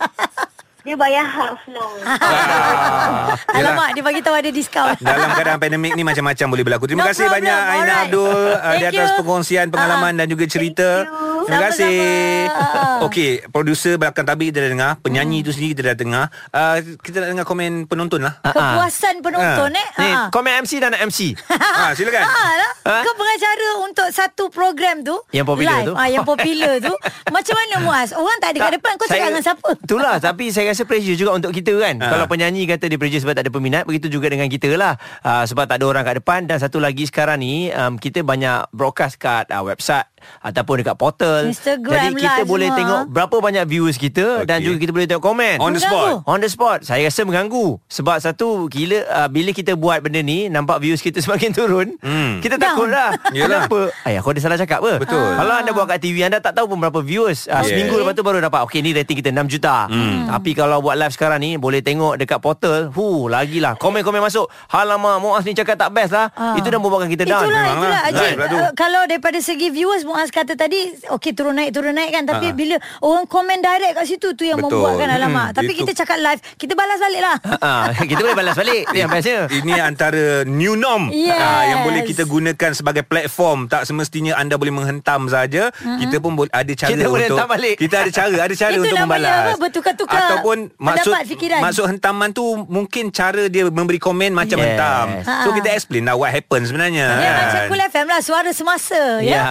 Dia 0.88 0.96
bayar 0.96 1.28
half 1.28 1.60
lah. 1.68 1.92
Alamak, 3.60 3.92
dia 3.92 4.00
bagi 4.00 4.24
tahu 4.24 4.32
ada 4.32 4.48
diskaun. 4.48 4.96
Dalam 4.98 5.36
keadaan 5.36 5.60
pandemik 5.60 5.92
ni 5.92 6.04
macam-macam 6.08 6.48
boleh 6.48 6.64
berlaku. 6.64 6.88
Terima 6.88 7.04
No 7.04 7.10
kasih 7.12 7.28
problem. 7.28 7.44
banyak 7.44 7.60
Aina 7.60 7.76
Alright. 7.76 8.04
Abdul 8.08 8.40
uh, 8.56 8.72
di 8.72 8.86
atas 8.88 9.08
you. 9.12 9.18
perkongsian 9.20 9.66
pengalaman 9.68 10.16
dan 10.16 10.32
juga 10.32 10.48
cerita. 10.48 11.04
Thank 11.04 11.12
you. 11.12 11.26
Terima 11.48 11.63
kasih. 11.66 11.98
Sama-sama. 12.46 13.06
Okey, 13.06 13.32
producer 13.48 13.96
belakang 13.96 14.24
tabik 14.24 14.51
kita 14.51 14.60
dah 14.60 14.70
dengar, 14.70 14.92
penyanyi 15.00 15.39
tu 15.39 15.50
sendiri 15.50 15.72
kita 15.72 15.84
dah 15.86 15.96
dengar. 15.96 16.25
Uh, 16.50 16.75
kita 17.00 17.24
nak 17.24 17.30
dengar 17.32 17.46
komen 17.46 17.88
penonton 17.88 18.20
lah. 18.22 18.36
Kepuasan 18.44 19.22
penonton 19.22 19.72
eh. 19.72 19.88
Ni, 19.98 20.10
Ha. 20.10 20.27
komen 20.27 20.62
MC 20.62 20.77
dan 20.77 20.92
nak 20.92 21.01
MC. 21.04 21.36
ha, 21.48 21.92
silakan. 21.98 22.20
Ha, 22.22 22.44
lah. 22.54 22.72
Ha? 22.84 22.96
Kau 23.00 23.16
pengacara 23.16 23.68
untuk 23.82 24.08
satu 24.10 24.48
program 24.48 25.01
tu 25.01 25.16
Yang 25.30 25.46
popular 25.46 25.75
live, 25.77 25.88
tu. 25.88 25.94
ah, 25.94 26.08
Yang 26.08 26.24
popular 26.25 26.74
tu 26.80 26.94
Macam 27.36 27.54
mana 27.54 27.75
Muaz 27.82 28.10
Orang 28.12 28.38
tak 28.38 28.50
ada 28.50 28.60
kat 28.62 28.72
depan 28.74 28.92
Kau 28.96 29.06
cakap 29.06 29.27
dengan 29.27 29.44
siapa 29.44 29.70
Itulah 29.77 30.16
Tapi 30.18 30.46
saya 30.48 30.72
rasa 30.72 30.84
pressure 30.84 31.16
juga 31.16 31.32
Untuk 31.34 31.51
kita 31.51 31.75
kan 31.75 31.96
Ha. 31.98 32.08
Kalau 32.08 32.25
penyanyi 32.25 32.63
kata 32.66 32.88
Dia 32.88 32.96
pressure 32.96 33.20
sebab 33.20 33.34
tak 33.34 33.44
ada 33.44 33.51
peminat 33.51 33.84
Begitu 33.84 34.08
juga 34.10 34.27
dengan 34.27 34.48
kita 34.48 34.72
lah 34.72 34.96
uh, 35.22 35.44
Sebab 35.44 35.68
tak 35.68 35.77
ada 35.77 35.86
orang 35.86 36.04
kat 36.04 36.16
depan 36.18 36.39
Dan 36.46 36.58
satu 36.58 36.80
lagi 36.80 37.04
sekarang 37.04 37.38
ni 37.38 37.68
um, 37.70 37.96
Kita 37.96 38.22
banyak 38.22 38.72
broadcast 38.72 39.18
kat 39.18 39.50
uh, 39.50 39.62
website 39.62 40.08
Ataupun 40.39 40.79
dekat 40.79 40.95
portal 40.95 41.47
Instagram 41.47 41.93
Jadi 42.12 42.13
kita 42.19 42.39
live 42.39 42.47
boleh 42.47 42.67
semua. 42.67 42.77
tengok 42.77 43.01
Berapa 43.09 43.36
banyak 43.39 43.63
viewers 43.65 43.95
kita 43.95 44.43
Dan 44.43 44.57
Okey. 44.57 44.65
juga 44.65 44.77
kita 44.77 44.91
boleh 44.91 45.05
tengok 45.05 45.24
komen 45.24 45.55
On 45.57 45.69
the 45.69 45.79
spot. 45.79 46.24
On 46.24 46.38
the 46.38 46.47
spot 46.47 46.77
Saya 46.81 47.05
rasa 47.05 47.21
mengganggu 47.21 47.79
Sebab 47.86 48.17
satu 48.17 48.47
Gila 48.67 49.00
uh, 49.03 49.27
Bila 49.27 49.50
kita 49.51 49.74
buat 49.74 50.00
benda 50.00 50.19
ni 50.19 50.47
Nampak 50.47 50.79
views 50.79 51.00
kita 51.00 51.21
semakin 51.25 51.51
turun 51.51 51.88
Hmm. 52.00 52.39
Kita 52.39 52.55
Down. 52.55 52.63
takut 52.74 52.88
lah 52.88 53.09
Yelah. 53.31 53.65
Kenapa 53.65 53.79
Ayah 54.03 54.19
kau 54.19 54.29
ada 54.29 54.39
salah 54.39 54.55
cakap 54.55 54.79
apa 54.79 55.00
Betul. 55.00 55.17
Kalau 55.33 55.53
anda 55.53 55.71
buat 55.71 55.88
kat 55.88 56.00
TV 56.00 56.21
Anda 56.21 56.38
tak 56.38 56.53
tahu 56.53 56.69
pun 56.69 56.79
berapa 56.79 57.00
viewers 57.00 57.45
uh, 57.45 57.59
Yes. 57.59 57.69
Seminggu 57.69 57.95
lepas 57.95 58.13
tu 58.13 58.21
baru 58.21 58.38
dapat 58.39 58.62
Okay 58.63 58.79
ni 58.79 58.91
rating 58.91 59.17
kita 59.17 59.29
6 59.29 59.47
juta 59.50 59.86
hmm. 59.86 60.29
Tapi 60.29 60.51
kalau 60.53 60.79
buat 60.79 60.95
live 60.95 61.12
sekarang 61.12 61.39
ni 61.39 61.55
Boleh 61.55 61.79
tengok 61.79 62.15
dekat 62.15 62.38
portal 62.38 62.89
Hu 62.89 63.27
lagilah 63.27 63.75
Komen-komen 63.75 64.19
masuk 64.19 64.45
Halamak 64.67 65.17
Muaz 65.17 65.43
ni 65.43 65.53
cakap 65.53 65.77
tak 65.77 65.91
best 65.91 66.12
lah 66.12 66.29
Ah. 66.29 66.53
Itu 66.53 66.67
dah 66.67 66.77
membuatkan 66.77 67.07
kita 67.07 67.24
down 67.24 67.43
Itulah, 67.43 67.65
itulah. 67.67 67.89
lah. 67.89 68.01
Ajik, 68.03 68.29
Live 68.29 68.39
lah 68.41 68.62
uh, 68.62 68.71
kalau 68.74 69.01
daripada 69.03 69.38
segi 69.38 69.67
viewers 69.69 70.03
Muaz 70.08 70.30
kata 70.30 70.56
tadi 70.56 70.80
okey 71.10 71.32
turun 71.32 71.52
naik 71.54 71.70
turun 71.70 71.92
naik 71.92 72.10
kan 72.10 72.24
tapi 72.26 72.48
Ha. 72.48 72.56
bila 72.56 72.76
orang 73.02 73.26
komen 73.26 73.60
direct 73.60 73.94
kat 73.94 74.06
situ 74.06 74.32
tu 74.32 74.44
yang 74.44 74.56
Betul. 74.56 74.80
membuatkan 74.80 75.10
alamak. 75.10 75.46
Hmm, 75.46 75.56
Tapi 75.58 75.68
itu- 75.70 75.84
kita 75.84 75.92
cakap 75.98 76.18
live, 76.18 76.40
kita 76.56 76.74
balas 76.74 76.98
balik 76.98 77.22
lah. 77.22 77.36
Ah, 77.60 77.92
Kita 77.92 78.22
boleh 78.22 78.34
balas 78.34 78.54
balik 78.54 78.86
Itu 78.86 78.98
yang 79.02 79.10
bestnya 79.10 79.50
Ini 79.50 79.74
antara 79.82 80.24
new 80.44 80.74
norm 80.74 81.10
Yes. 81.10 81.36
Ah, 81.36 81.64
yang 81.66 81.80
boleh 81.84 82.02
kita 82.04 82.24
gunakan 82.24 82.72
sebagai 82.72 83.04
platform. 83.04 83.68
Tak 83.68 83.84
semestinya 83.84 84.34
anda 84.34 84.56
boleh 84.56 84.72
menghentam 84.72 85.28
saja. 85.28 85.74
Mm-hmm. 85.74 85.98
Kita 86.00 86.16
pun 86.18 86.32
boleh 86.34 86.52
ada 86.52 86.72
cara 86.72 86.88
Kita 86.88 87.02
untuk 87.02 87.12
boleh 87.12 87.28
hentam 87.28 87.48
balik. 87.50 87.76
Kita 87.76 87.96
ada 87.98 88.10
cara, 88.10 88.36
ada 88.40 88.56
cara 88.56 88.72
Itu 88.72 88.82
untuk 88.82 88.96
namanya 88.96 89.04
membalas. 89.20 89.44
apa? 89.44 89.54
Bertukar-tukar 89.60 90.20
Ataupun 90.22 90.58
maksud 90.78 91.14
fikiran. 91.26 91.60
maksud 91.60 91.84
hentaman 91.88 92.30
tu 92.32 92.46
mungkin 92.66 93.10
cara 93.10 93.44
dia 93.48 93.68
memberi 93.68 93.98
komen 93.98 94.32
macam 94.32 94.56
Yes. 94.56 94.66
hentam. 94.70 95.06
So 95.44 95.50
Ha. 95.50 95.54
kita 95.54 95.68
explain 95.74 96.04
lah 96.06 96.16
what 96.16 96.32
happen 96.32 96.62
sebenarnya. 96.64 97.08
Ya 97.10 97.28
kan? 97.28 97.36
macam 97.44 97.62
Cool 97.68 97.82
FM 97.84 98.08
lah 98.08 98.20
Suara 98.20 98.50
semasa 98.52 99.02
ya. 99.20 99.34
Ya, 99.34 99.44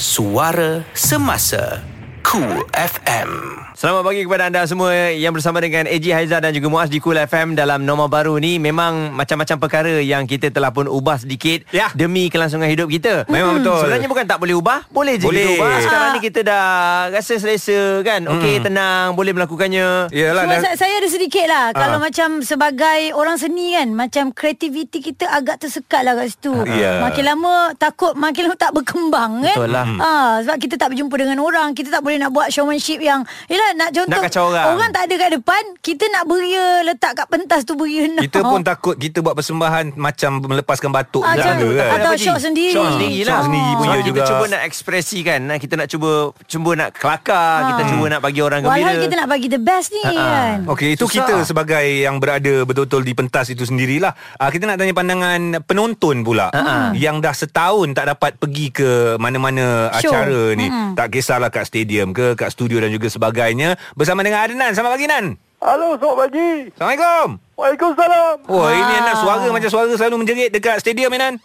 Suara 0.00 0.80
Semasa. 0.96 1.84
Cool 2.26 2.64
FM 2.74 3.69
Selamat 3.80 4.04
pagi 4.04 4.28
kepada 4.28 4.44
anda 4.44 4.60
semua 4.68 4.92
yang 5.08 5.32
bersama 5.32 5.56
dengan 5.56 5.88
AJ 5.88 6.12
Haiza 6.12 6.36
dan 6.36 6.52
juga 6.52 6.68
Muaz 6.68 6.92
di 6.92 7.00
Cool 7.00 7.16
FM 7.16 7.56
dalam 7.56 7.80
norma 7.80 8.12
baru 8.12 8.36
ni 8.36 8.60
memang 8.60 9.08
macam-macam 9.08 9.56
perkara 9.56 10.04
yang 10.04 10.28
kita 10.28 10.52
telah 10.52 10.68
pun 10.68 10.84
ubah 10.84 11.16
sedikit 11.16 11.64
Ya. 11.72 11.88
demi 11.90 12.28
kelangsungan 12.28 12.68
hidup 12.68 12.92
kita. 12.92 13.24
Memang 13.26 13.56
betul. 13.56 13.80
Sebenarnya 13.80 14.04
bukan 14.04 14.26
tak 14.28 14.36
boleh 14.36 14.52
ubah, 14.52 14.84
boleh 14.86 15.16
je 15.16 15.24
Boleh. 15.24 15.48
kita 15.48 15.56
ubah. 15.56 15.70
Sekarang 15.80 16.04
Ah. 16.04 16.12
ni 16.12 16.20
kita 16.20 16.40
dah 16.44 16.64
rasa 17.08 17.34
selesa 17.34 17.80
kan. 18.04 18.20
Okey, 18.28 18.60
tenang, 18.60 19.16
boleh 19.16 19.32
melakukannya. 19.32 20.12
Yalah 20.12 20.44
Cuma 20.44 20.60
dan 20.60 20.76
saya, 20.76 20.94
ada 21.00 21.08
sedikit 21.08 21.46
lah 21.46 21.72
Ah. 21.72 21.80
Kalau 21.80 21.98
macam 21.98 22.28
sebagai 22.42 23.16
orang 23.16 23.40
seni 23.40 23.72
kan 23.72 23.88
Macam 23.90 24.28
kreativiti 24.28 25.00
kita 25.00 25.24
agak 25.24 25.56
tersekat 25.58 26.04
lah 26.04 26.12
kat 26.14 26.28
situ 26.28 26.52
Ya. 26.68 27.00
Makin 27.00 27.24
lama 27.26 27.54
takut 27.74 28.12
Makin 28.12 28.44
lama 28.44 28.56
tak 28.58 28.76
berkembang 28.76 29.40
kan 29.40 29.56
Betul 29.56 29.72
lah. 29.72 29.86
ha, 29.88 30.12
Sebab 30.42 30.56
kita 30.58 30.76
tak 30.76 30.92
berjumpa 30.92 31.16
dengan 31.16 31.40
orang 31.40 31.72
Kita 31.72 31.88
tak 31.88 32.02
boleh 32.02 32.18
nak 32.18 32.28
buat 32.28 32.50
showmanship 32.50 33.00
yang 33.00 33.24
Yelah 33.46 33.69
nak 33.72 33.90
contoh 33.90 34.10
Nak 34.12 34.20
kacau 34.24 34.44
orang. 34.48 34.66
Orang 34.70 34.90
tak 34.90 35.02
ada 35.02 35.14
kat 35.16 35.30
depan 35.32 35.62
Kita 35.78 36.04
nak 36.08 36.24
beria 36.24 36.66
Letak 36.82 37.12
kat 37.14 37.26
pentas 37.26 37.60
tu 37.62 37.74
beria 37.74 38.04
nak 38.06 38.22
kita 38.22 38.40
pun 38.46 38.60
takut 38.60 38.94
kita 38.94 39.18
buat 39.18 39.34
persembahan 39.34 39.94
macam 39.94 40.30
melepaskan 40.42 40.90
batuk 40.90 41.22
Ah, 41.22 41.34
kan. 41.34 41.56
atau 41.96 42.12
shock 42.14 42.38
sendiri. 42.38 42.72
Shock 42.72 42.90
sendiri 42.94 43.18
lah 43.20 43.30
Shock 43.30 43.42
sendiri 43.46 43.70
pun 43.72 43.84
Sebab 43.84 43.92
ya 43.92 44.00
kita 44.00 44.10
juga. 44.12 44.22
cuba 44.26 44.44
nak 44.48 44.62
ekspresikan 44.64 45.40
nah, 45.42 45.56
Kita 45.56 45.74
nak 45.74 45.88
cuba 45.88 46.10
Cuba 46.44 46.70
nak 46.74 46.90
kelakar 46.92 47.38
Ha. 47.60 47.66
Kita 47.68 47.82
cuba 47.88 48.04
nak 48.06 48.20
bagi 48.20 48.40
orang 48.40 48.60
gembira 48.60 48.78
Walhal 48.80 48.96
kita 49.00 49.14
nak 49.16 49.28
bagi 49.28 49.46
the 49.46 49.58
best 49.58 49.88
ni 49.90 50.02
Ha, 50.02 50.10
ha. 50.10 50.24
kan 50.24 50.58
Okey, 50.66 50.88
itu 50.92 51.04
Susah. 51.04 51.14
kita 51.18 51.34
sebagai 51.42 51.84
yang 52.00 52.16
berada 52.16 52.62
betul-betul 52.62 53.00
di 53.00 53.12
pentas 53.12 53.46
itu 53.46 53.62
sendirilah. 53.62 54.10
Uh, 54.34 54.48
kita 54.48 54.64
nak 54.64 54.76
tanya 54.76 54.92
pandangan 54.92 55.40
penonton 55.62 56.20
pula 56.20 56.48
Ha-ha. 56.48 56.92
yang 56.92 57.18
dah 57.18 57.32
setahun 57.32 57.92
tak 57.92 58.08
dapat 58.08 58.36
pergi 58.36 58.72
ke 58.72 58.90
mana-mana 59.16 59.88
Show. 59.94 60.10
acara 60.10 60.54
ni. 60.54 60.66
Mm-mm. 60.66 60.94
Tak 60.94 61.06
kisahlah 61.10 61.48
kat 61.48 61.64
stadium 61.64 62.10
ke, 62.10 62.32
kat 62.32 62.48
studio 62.48 62.78
dan 62.78 62.88
juga 62.88 63.06
sebagainya. 63.06 63.59
Bersama 63.92 64.20
dengan 64.20 64.40
Adnan. 64.40 64.72
Selamat 64.72 64.92
pagi 64.94 65.06
Nan. 65.06 65.26
Halo, 65.60 65.92
selamat 65.94 66.16
pagi. 66.22 66.50
Assalamualaikum. 66.72 67.28
Waalaikumsalam. 67.52 68.36
Oh, 68.48 68.64
Ah. 68.64 68.72
ini 68.72 68.94
Nan 68.98 69.14
suara 69.14 69.44
macam 69.46 69.68
suara 69.68 69.92
selalu 69.92 70.16
menjerit 70.18 70.48
dekat 70.48 70.80
stadium 70.80 71.12
Nan. 71.12 71.36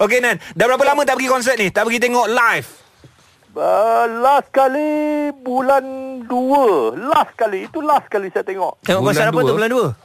Okey 0.00 0.18
Nan, 0.18 0.42
dah 0.52 0.64
berapa 0.66 0.84
lama 0.84 1.06
tak 1.06 1.14
pergi 1.14 1.30
konsert 1.30 1.56
ni? 1.56 1.70
Tak 1.70 1.86
pergi 1.86 2.02
tengok 2.02 2.26
live? 2.26 2.68
Uh, 3.54 4.10
last 4.18 4.50
kali 4.50 4.90
bulan 5.36 5.84
2. 6.26 6.98
Last 6.98 7.38
kali. 7.38 7.70
Itu 7.70 7.78
last 7.78 8.10
kali 8.10 8.26
saya 8.28 8.42
tengok. 8.42 8.82
Tengok 8.82 8.98
Bulan 8.98 9.06
konsert 9.06 9.26
apa 9.30 9.38
dua. 9.38 9.46
tu 9.46 9.54
bulan 9.54 9.70
2 9.70 10.03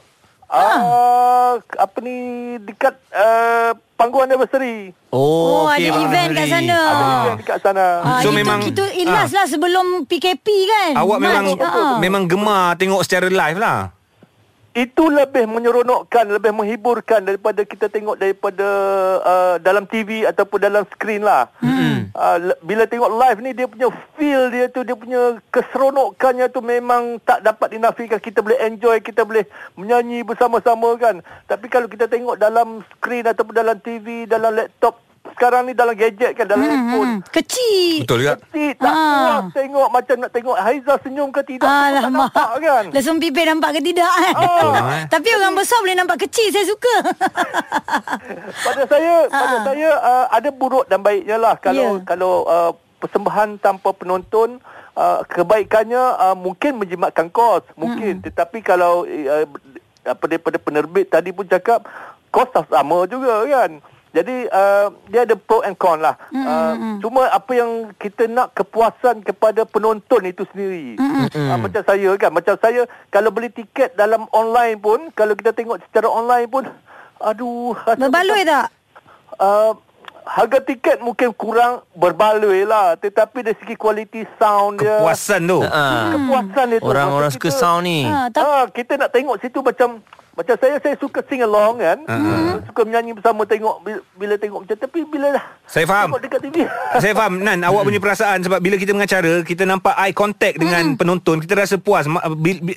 Uh, 0.50 1.62
apa 1.78 1.96
ni 2.00 2.16
dekat 2.58 2.98
uh, 3.08 3.70
panggung 3.94 4.26
anniversary. 4.26 4.90
Oh, 5.08 5.70
okey, 5.70 5.86
ada 5.86 5.90
Bang 5.92 6.02
event 6.04 6.30
kat 6.32 6.46
sana. 6.48 6.74
Ada 6.74 6.90
Ah. 6.98 7.14
event 7.16 7.38
dekat 7.38 7.58
sana. 7.60 7.86
Ah, 8.00 8.18
So 8.18 8.28
itu, 8.28 8.36
memang- 8.36 8.62
itu 8.64 8.84
ilas 8.98 9.30
lah 9.30 9.46
sebelum 9.46 9.86
PKP 10.04 10.46
kan 10.66 10.92
Awak 10.96 11.18
memang 11.18 11.44
Ah. 11.56 11.98
memang 11.98 12.22
gemar 12.26 12.74
tengok 12.74 13.06
secara 13.06 13.26
live 13.26 13.58
lah. 13.58 13.94
Itu 14.70 15.10
lebih 15.10 15.50
menyeronokkan, 15.50 16.30
lebih 16.30 16.54
menghiburkan 16.54 17.26
daripada 17.26 17.66
kita 17.66 17.90
tengok 17.90 18.14
daripada 18.14 18.68
uh, 19.26 19.54
dalam 19.58 19.82
TV 19.82 20.22
ataupun 20.22 20.62
dalam 20.62 20.86
skrin 20.94 21.26
lah. 21.26 21.50
Mm-hmm. 21.58 22.14
Uh, 22.14 22.54
bila 22.62 22.86
tengok 22.86 23.10
live 23.10 23.38
ni 23.42 23.50
dia 23.50 23.66
punya 23.66 23.90
feel 24.14 24.46
dia 24.54 24.70
tu, 24.70 24.86
dia 24.86 24.94
punya 24.94 25.42
keseronokannya 25.50 26.46
tu 26.54 26.62
memang 26.62 27.18
tak 27.26 27.42
dapat 27.42 27.74
dinafikan. 27.74 28.22
Kita 28.22 28.46
boleh 28.46 28.62
enjoy, 28.62 29.02
kita 29.02 29.26
boleh 29.26 29.42
menyanyi 29.74 30.22
bersama-sama 30.22 30.94
kan. 31.02 31.18
Tapi 31.50 31.66
kalau 31.66 31.90
kita 31.90 32.06
tengok 32.06 32.38
dalam 32.38 32.86
skrin 32.94 33.26
ataupun 33.26 33.54
dalam 33.58 33.74
TV, 33.82 34.30
dalam 34.30 34.54
laptop, 34.54 35.09
sekarang 35.22 35.62
ni 35.64 35.72
dalam 35.72 35.92
gadget 35.92 36.32
kan, 36.32 36.44
dalam 36.44 36.64
handphone. 36.64 37.10
Hmm, 37.14 37.28
kecil 37.30 38.02
Betul 38.02 38.18
juga. 38.20 38.34
Kecil, 38.42 38.72
tak 38.74 38.88
Ah. 38.88 39.16
puas 39.42 39.44
tengok 39.54 39.88
macam 39.88 40.16
nak 40.16 40.30
tengok 40.30 40.56
Haiza 40.56 40.94
senyum 41.00 41.28
ke 41.28 41.40
tidak. 41.42 41.64
semua 41.64 41.80
tak 41.86 42.00
Alamak 42.02 42.10
nampak 42.26 42.48
kan. 42.58 42.84
Lesung 42.90 43.18
pipi 43.18 43.42
nampak 43.42 43.70
ke 43.70 43.80
tidak 43.82 44.08
kan 44.10 44.34
Oh. 44.34 44.72
eh. 44.72 45.04
Tapi 45.06 45.28
orang 45.30 45.54
besar 45.54 45.78
boleh 45.78 45.92
nampak 45.94 46.18
kecil 46.20 46.48
Saya 46.50 46.66
suka 46.66 46.94
pada 48.64 48.82
saya 48.86 49.14
pada 49.28 49.46
Ah. 49.50 49.62
saya 49.62 49.90
uh, 49.98 50.26
ada 50.30 50.48
buruk 50.50 50.84
dan 50.86 51.00
baiknya 51.00 51.36
lah 51.36 51.54
kalau 51.56 51.98
Ya. 51.98 52.04
kalau 52.06 52.32
uh, 52.44 52.70
persembahan 52.98 53.56
tanpa 53.58 53.92
penonton 53.92 54.60
uh, 54.92 55.20
kebaikannya 55.26 56.00
uh, 56.16 56.34
mungkin 56.34 56.76
menjimatkan 56.76 57.28
kos 57.28 57.64
mungkin 57.74 58.20
tetapi 58.20 58.60
kalau 58.60 59.04
uh, 59.04 59.44
apa 60.02 60.24
daripada 60.26 60.56
penerbit 60.56 61.08
tadi 61.08 61.30
pun 61.30 61.44
cakap 61.44 61.84
kos 62.28 62.48
tak 62.50 62.68
sama 62.68 63.04
juga 63.04 63.44
kan 63.46 63.80
jadi 64.10 64.50
uh, 64.50 64.86
dia 65.06 65.22
ada 65.22 65.34
pro 65.34 65.62
and 65.62 65.74
con 65.74 65.98
lah. 65.98 66.18
Uh, 66.28 66.98
cuma 66.98 67.30
apa 67.30 67.52
yang 67.52 67.94
kita 67.94 68.26
nak 68.26 68.50
kepuasan 68.52 69.22
kepada 69.22 69.62
penonton 69.62 70.26
itu 70.26 70.42
sendiri. 70.50 70.98
Uh, 70.98 71.56
macam 71.56 71.82
saya 71.82 72.10
kan, 72.18 72.30
macam 72.30 72.54
saya 72.56 72.82
kalau 73.08 73.30
beli 73.30 73.48
tiket 73.48 73.94
dalam 73.94 74.26
online 74.30 74.74
pun, 74.76 75.14
kalau 75.14 75.32
kita 75.32 75.54
tengok 75.54 75.78
secara 75.86 76.06
online 76.06 76.46
pun, 76.46 76.66
aduh. 77.18 77.78
Berbaloi 77.86 78.42
tak? 78.42 78.66
uh, 79.38 79.72
harga 80.26 80.58
tiket 80.60 81.00
mungkin 81.00 81.32
kurang 81.32 81.82
berbaloi 81.90 82.62
lah 82.62 82.94
tetapi 82.94 83.40
dari 83.40 83.56
segi 83.56 83.74
kualiti 83.74 84.22
sound 84.36 84.78
dia 84.78 85.00
Kepuasan 85.00 85.40
tu. 85.48 85.58
Ah. 85.64 86.12
kepuasan 86.14 86.64
dia 86.70 86.78
tu 86.78 86.86
Orang-orang 86.86 87.30
suka 87.32 87.48
sound 87.50 87.82
ni 87.82 88.04
Ha, 88.06 88.28
tapi 88.28 88.44
Ah, 88.44 88.64
kita 88.68 88.92
nak 89.00 89.10
tengok 89.10 89.40
situ 89.40 89.58
macam 89.58 89.98
macam 90.30 90.54
saya 90.56 90.76
saya 90.78 90.94
suka 90.96 91.20
sing 91.22 91.40
along 91.40 91.76
kan. 91.76 91.98
Uh-huh. 92.02 92.62
Suka 92.62 92.80
menyanyi 92.82 93.12
bersama 93.12 93.42
tengok 93.42 93.76
bila, 93.80 93.98
bila 94.14 94.34
tengok 94.34 94.60
macam 94.62 94.76
tapi 94.76 94.98
bila 95.04 95.26
dah 95.32 95.44
Saya 95.64 95.84
faham. 95.84 96.08
tengok 96.08 96.22
dekat 96.22 96.40
TV. 96.42 96.56
Saya 97.02 97.12
faham 97.12 97.34
Nan 97.38 97.60
awak 97.60 97.82
punya 97.82 97.98
perasaan 97.98 98.38
sebab 98.40 98.58
bila 98.58 98.74
kita 98.74 98.90
mengacara 98.90 99.42
kita 99.42 99.62
nampak 99.62 99.94
eye 99.96 100.12
contact 100.12 100.56
dengan 100.56 100.94
penonton 100.94 101.38
kita 101.38 101.54
rasa 101.56 101.76
puas 101.76 102.04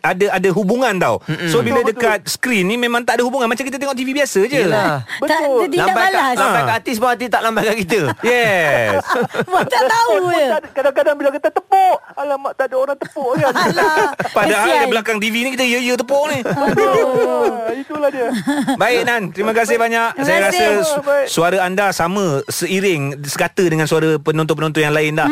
ada 0.02 0.26
ada 0.32 0.50
hubungan 0.52 0.94
tau. 0.96 1.18
So 1.48 1.60
bila 1.60 1.82
Betul, 1.82 1.94
dekat 1.96 2.20
skrin 2.28 2.66
ni 2.66 2.76
memang 2.76 3.02
tak 3.02 3.18
ada 3.18 3.24
hubungan 3.24 3.46
macam 3.46 3.62
kita 3.62 3.76
tengok 3.76 3.94
TV 3.94 4.14
biasa 4.14 4.40
je. 4.44 4.60
Yelah. 4.60 5.04
Tak, 5.20 5.20
Betul. 5.20 5.68
Lambat 5.74 5.88
kat, 5.88 5.96
balas. 6.14 6.36
lambat 6.36 6.54
Ha. 6.54 6.64
kat 6.64 6.76
artis 6.76 6.96
pun 6.96 7.08
artis 7.10 7.30
tak 7.30 7.42
lambat 7.42 7.64
kat 7.64 7.78
kita. 7.80 8.00
Yes. 8.26 9.04
Buat 9.50 9.66
tak 9.68 9.84
tahu 9.86 10.14
je. 10.30 10.46
tak 10.46 10.60
ada- 10.60 10.72
Kadang-kadang 10.74 11.16
bila 11.16 11.30
kita 11.32 11.50
tepuk, 11.50 11.96
alamak 12.14 12.54
tak 12.56 12.66
ada 12.66 12.76
orang 12.78 12.98
tepuk 12.98 13.30
kan. 13.36 13.52
Alah, 13.54 14.10
Padahal 14.32 14.76
di 14.76 14.88
belakang 14.90 15.18
TV 15.18 15.36
ni 15.42 15.50
kita 15.52 15.66
ya-ya 15.66 15.94
tepuk 15.96 16.24
ni. 16.28 16.40
Ah, 16.44 17.53
itulah 17.76 18.10
dia. 18.10 18.28
Baik 18.82 19.02
Nan, 19.04 19.24
terima 19.30 19.52
kasih 19.52 19.76
banyak. 19.76 20.08
Terima 20.14 20.26
Saya 20.26 20.40
kasih. 20.44 20.68
rasa 20.72 20.84
su- 20.84 21.02
Baik. 21.02 21.26
suara 21.28 21.58
anda 21.62 21.86
sama 21.90 22.24
seiring 22.46 23.04
sekata 23.22 23.64
dengan 23.64 23.84
suara 23.84 24.18
penonton-penonton 24.18 24.82
yang 24.82 24.92
lain 24.92 25.14
dah. 25.14 25.28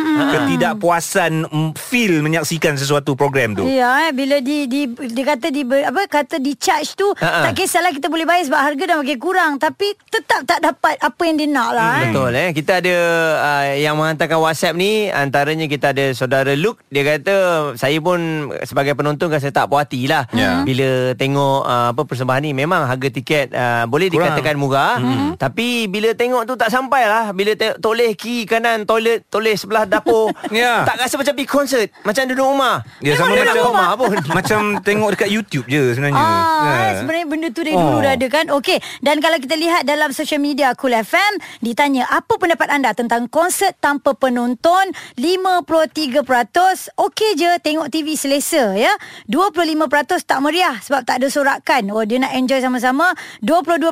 Ketidakpuasan 0.52 1.46
mm, 1.46 1.70
feel 1.76 2.20
menyaksikan 2.20 2.76
sesuatu 2.76 3.14
program 3.14 3.54
tu. 3.54 3.64
Ya 3.64 4.06
eh 4.06 4.12
bila 4.12 4.38
di 4.38 4.66
di 4.66 4.82
dia 4.88 5.26
kata 5.26 5.48
di 5.48 5.64
apa 5.64 6.02
kata 6.06 6.38
di 6.38 6.54
charge 6.54 6.94
tu 6.94 7.08
Ha-ha. 7.14 7.48
tak 7.48 7.56
kisahlah 7.56 7.90
kita 7.90 8.08
boleh 8.08 8.24
bayar 8.24 8.44
sebab 8.46 8.62
harga 8.62 8.84
dah 8.86 8.98
makin 8.98 9.18
kurang 9.18 9.52
tapi 9.56 9.94
tetap 10.06 10.44
tak 10.44 10.60
dapat 10.60 10.98
apa 10.98 11.22
yang 11.24 11.36
dia 11.36 11.48
nak 11.48 11.70
lah 11.72 11.92
eh. 11.98 12.06
Betul 12.08 12.32
eh 12.34 12.50
Kita 12.52 12.72
ada 12.76 12.96
uh, 13.38 13.66
Yang 13.74 13.96
menghantarkan 13.96 14.40
WhatsApp 14.40 14.76
ni 14.76 14.92
Antaranya 15.08 15.66
kita 15.66 15.86
ada 15.90 16.06
Saudara 16.12 16.52
Luke 16.54 16.82
Dia 16.88 17.04
kata 17.06 17.36
Saya 17.74 17.98
pun 17.98 18.20
Sebagai 18.62 18.94
penonton 18.94 19.28
Rasa 19.28 19.50
tak 19.50 19.68
puas 19.68 19.82
hati 19.82 20.06
lah 20.06 20.24
Ya. 20.32 20.62
Bila 20.62 20.90
tengok 21.14 21.60
uh, 21.64 21.88
Apa 21.92 22.01
persembahan 22.04 22.42
ni 22.42 22.52
Memang 22.52 22.84
harga 22.84 23.08
tiket 23.08 23.50
uh, 23.50 23.86
Boleh 23.86 24.08
Kurang. 24.08 24.32
dikatakan 24.32 24.56
murah 24.56 24.98
mm-hmm. 24.98 25.30
Tapi 25.36 25.86
bila 25.86 26.12
tengok 26.12 26.44
tu 26.44 26.54
Tak 26.54 26.68
sampai 26.68 27.04
lah 27.04 27.32
Bila 27.32 27.54
te- 27.54 27.78
toleh 27.78 28.14
kiri 28.14 28.44
kanan 28.44 28.84
Toilet 28.84 29.26
Toleh 29.26 29.54
sebelah 29.54 29.84
dapur 29.84 30.30
Ya. 30.52 30.84
Tak 30.84 31.00
rasa 31.00 31.16
macam 31.16 31.34
pergi 31.34 31.48
konsert 31.48 31.88
Macam 32.02 32.24
duduk 32.26 32.46
rumah 32.46 32.84
Ya 33.00 33.14
sama 33.14 33.32
Memang 33.32 33.40
macam 33.42 33.54
duduk 33.54 33.68
rumah 33.68 33.90
pun 33.94 34.10
macam 34.38 34.60
tengok 34.82 35.10
dekat 35.12 35.30
YouTube 35.30 35.66
je 35.66 35.94
sebenarnya. 35.94 36.18
Ah, 36.18 36.50
Ha. 36.62 36.70
eh, 36.70 36.92
sebenarnya 36.96 37.26
benda 37.26 37.48
tu 37.50 37.62
dari 37.62 37.74
dulu 37.74 37.90
Oh. 37.92 38.00
dah 38.00 38.14
ada 38.14 38.28
kan. 38.28 38.46
Okey, 38.52 38.78
dan 39.00 39.18
kalau 39.18 39.38
kita 39.38 39.54
lihat 39.54 39.82
dalam 39.82 40.10
social 40.10 40.38
media 40.38 40.74
Cool 40.74 40.94
FM 40.94 41.34
ditanya 41.60 42.06
apa 42.06 42.34
pendapat 42.34 42.68
anda 42.70 42.92
tentang 42.92 43.26
konsert 43.28 43.76
tanpa 43.78 44.14
penonton? 44.14 44.90
53% 45.16 46.22
okey 46.98 47.32
je 47.34 47.52
tengok 47.60 47.88
TV 47.88 48.14
selesa 48.14 48.74
ya. 48.74 48.92
25% 49.28 49.78
tak 50.22 50.40
meriah 50.40 50.78
sebab 50.78 51.02
tak 51.02 51.20
ada 51.20 51.28
sorakan. 51.28 51.91
Oh 51.92 52.04
dia 52.08 52.18
nak 52.24 52.34
enjoy 52.34 52.60
sama-sama. 52.64 53.12
22% 53.44 53.92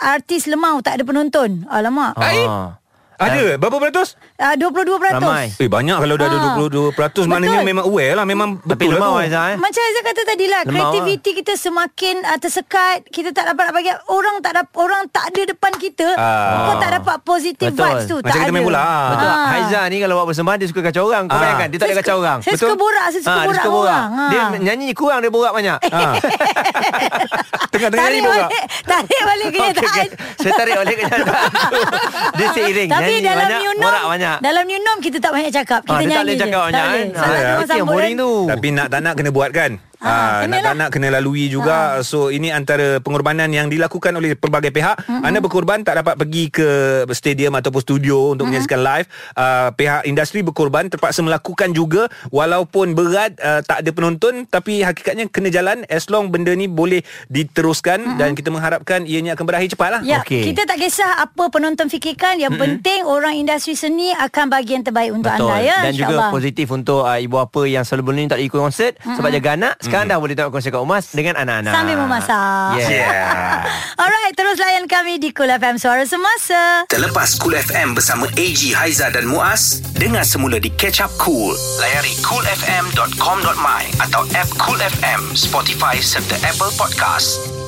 artis 0.00 0.46
lemau 0.46 0.78
tak 0.80 1.00
ada 1.00 1.02
penonton. 1.04 1.66
Alamak. 1.66 2.14
Ah. 2.16 2.80
Ada 3.20 3.54
berapa 3.54 3.76
peratus? 3.78 4.16
Uh, 4.34 4.56
22%. 4.56 5.12
Ramai. 5.12 5.52
Eh 5.54 5.68
banyak 5.68 5.96
kalau 5.98 6.14
dah 6.14 6.26
ada 6.26 6.38
Ah. 6.40 6.56
22% 6.56 6.96
maknanya 7.26 7.60
Betul. 7.60 7.68
memang 7.68 7.84
aware 7.84 8.14
lah 8.14 8.24
memang 8.24 8.48
Tapi 8.58 8.80
betul 8.80 8.96
lemah 8.96 9.04
lah 9.04 9.12
tu. 9.12 9.22
Aizah 9.22 9.44
eh 9.46 9.56
Macam 9.56 9.80
Aizah 9.82 10.02
kata 10.02 10.20
tadi 10.24 10.46
lah 10.46 10.60
Kreativiti 10.64 11.30
kita 11.34 11.52
semakin 11.54 12.14
uh, 12.22 12.38
tersekat 12.38 12.96
Kita 13.06 13.28
tak 13.30 13.44
dapat 13.46 13.62
nak 13.62 13.74
bagi 13.74 13.90
Orang 14.08 14.36
tak 14.38 14.52
dapat 14.54 14.72
Orang 14.74 15.02
tak 15.06 15.24
ada 15.26 15.42
depan 15.46 15.72
kita 15.74 16.08
Ah. 16.12 16.66
Kau 16.66 16.76
tak 16.78 16.90
dapat 16.94 17.16
positive 17.20 17.70
Betul. 17.70 17.84
vibes 17.86 18.04
tu 18.04 18.16
Macam 18.16 18.24
tak 18.24 18.34
kita 18.34 18.42
ada. 18.42 18.54
main 18.54 18.64
bola. 18.64 18.82
Betul. 19.10 19.30
Ah. 19.30 19.48
Haiza 19.50 19.80
ni 19.84 19.96
kalau 19.98 20.14
buat 20.16 20.26
persembahan 20.26 20.56
dia 20.56 20.66
suka 20.66 20.80
kacau 20.82 21.02
orang. 21.04 21.24
Kau 21.26 21.34
Ah. 21.34 21.40
bayangkan 21.40 21.68
dia 21.68 21.78
tak 21.78 21.86
ada 21.86 21.96
kacau 21.98 22.16
orang. 22.18 22.38
Saya 22.40 22.56
suka 22.56 22.74
borak 22.74 23.06
Saya 23.06 23.20
suka 23.20 23.30
Ah, 23.30 23.36
dia 23.36 23.46
borak 23.46 23.60
suka 23.60 23.70
borak. 23.70 24.00
orang 24.00 24.30
Dia 24.30 24.40
Ah. 24.40 24.48
nyanyi 24.58 24.92
kurang 24.92 25.20
dia 25.20 25.30
borak 25.30 25.52
banyak. 25.52 25.78
Ha. 25.86 26.00
Tengah-tengah 27.70 28.08
ni 28.08 28.20
borak. 28.20 28.48
Tarik 28.82 29.20
balik 29.22 29.46
kenyataan. 29.50 30.08
Saya 30.40 30.52
tarik 30.54 30.74
balik 30.76 30.96
kenyataan. 30.98 31.50
Dia 32.38 32.46
seiring 32.50 32.88
Tapi 32.90 33.09
nyanyi 33.10 33.26
dalam 33.26 33.46
banyak, 33.50 33.60
new 33.60 33.72
norm 33.76 34.04
banyak. 34.14 34.36
Dalam 34.38 34.62
new 34.70 34.80
norm 34.80 34.98
Kita 35.02 35.16
tak 35.18 35.32
banyak 35.34 35.52
cakap 35.52 35.80
Kita 35.82 35.92
tak 35.92 36.00
nyanyi 36.06 36.14
boleh 36.14 36.34
je 36.34 36.42
cakap 36.42 36.62
banyak, 36.62 36.78
Tak 36.78 36.86
boleh. 36.86 37.04
Salah 37.10 37.66
sambut 37.66 37.86
boring 37.90 38.14
kan. 38.14 38.22
tu. 38.22 38.30
Tapi 38.46 38.68
nak 38.70 38.86
tak 38.88 39.00
nak 39.02 39.14
kena 39.18 39.30
buat 39.34 39.50
kan 39.50 39.70
Ah, 40.00 40.44
Ah, 40.44 40.48
nak 40.48 40.60
tak 40.64 40.74
nak 40.76 40.88
kena 40.92 41.08
lalui 41.12 41.48
juga 41.48 42.00
So 42.04 42.28
ini 42.28 42.52
antara 42.52 43.00
pengorbanan 43.00 43.48
yang 43.52 43.72
dilakukan 43.72 44.12
oleh 44.16 44.36
pelbagai 44.36 44.72
pihak 44.72 44.96
mm-hmm. 45.00 45.24
Anda 45.24 45.38
berkorban 45.40 45.80
tak 45.84 46.00
dapat 46.00 46.20
pergi 46.20 46.52
ke 46.52 46.68
stadium 47.16 47.56
ataupun 47.56 47.80
studio 47.80 48.32
Untuk 48.36 48.48
mm-hmm. 48.48 48.48
menyaksikan 48.48 48.80
live 48.80 49.06
uh, 49.36 49.68
Pihak 49.76 50.02
industri 50.08 50.40
berkorban 50.44 50.88
terpaksa 50.92 51.24
melakukan 51.24 51.72
juga 51.72 52.08
Walaupun 52.28 52.92
berat 52.96 53.36
uh, 53.40 53.60
tak 53.64 53.84
ada 53.84 53.90
penonton 53.92 54.44
Tapi 54.48 54.84
hakikatnya 54.84 55.28
kena 55.28 55.48
jalan 55.52 55.84
As 55.88 56.08
long 56.08 56.28
benda 56.32 56.52
ni 56.56 56.68
boleh 56.68 57.04
diteruskan 57.28 58.00
mm-hmm. 58.00 58.18
Dan 58.20 58.30
kita 58.32 58.48
mengharapkan 58.48 59.04
ianya 59.04 59.36
akan 59.36 59.44
berakhir 59.46 59.76
cepat 59.76 59.90
lah 59.90 60.02
Ya, 60.10 60.24
Okey. 60.24 60.42
kita 60.52 60.64
tak 60.64 60.80
kisah 60.80 61.22
apa 61.22 61.52
penonton 61.52 61.86
fikirkan. 61.86 62.40
Yang 62.40 62.56
mm-hmm. 62.56 62.64
penting 62.82 63.00
orang 63.06 63.34
industri 63.36 63.76
seni 63.76 64.10
akan 64.16 64.50
bagi 64.50 64.74
yang 64.74 64.84
terbaik 64.84 65.12
untuk 65.12 65.30
Betul. 65.30 65.52
anda 65.52 65.62
ya. 65.62 65.78
Dan 65.86 65.92
juga 65.94 66.14
insyaAllah. 66.16 66.32
positif 66.32 66.66
untuk 66.72 67.00
uh, 67.04 67.18
ibu 67.20 67.36
apa 67.38 67.60
yang 67.68 67.84
selalu 67.86 68.10
ni 68.16 68.22
tak 68.26 68.40
ikut 68.40 68.58
konsert 68.58 68.96
mm-hmm. 68.98 69.16
sebab 69.20 69.28
jaga 69.30 69.50
anak. 69.54 69.74
Sekarang 69.90 70.06
dah 70.06 70.18
boleh 70.22 70.34
tengok 70.38 70.52
konsert 70.54 70.70
kat 70.70 70.80
rumah 70.80 71.02
dengan 71.10 71.34
anak-anak. 71.36 71.74
Sambil 71.74 71.96
memasak. 71.98 72.70
Yeah. 72.78 72.90
Yeah. 72.90 73.66
Alright, 74.02 74.34
terus 74.38 74.56
layan 74.62 74.86
kami 74.86 75.18
di 75.18 75.34
Cool 75.34 75.50
FM 75.50 75.76
Suara 75.76 76.06
Semasa. 76.06 76.86
Terlepas 76.86 77.34
Cool 77.42 77.58
FM 77.58 77.98
bersama 77.98 78.30
AG 78.38 78.72
Haiza 78.72 79.10
dan 79.10 79.26
Muaz, 79.26 79.82
dengar 79.98 80.22
semula 80.22 80.62
di 80.62 80.70
Catch 80.78 81.02
Up 81.02 81.12
Cool. 81.18 81.52
Layari 81.82 82.14
coolfm.com.my 82.22 83.82
atau 84.00 84.22
app 84.38 84.50
Cool 84.62 84.80
FM, 84.80 85.34
Spotify 85.34 85.98
serta 85.98 86.38
Apple 86.46 86.72
Podcast. 86.78 87.59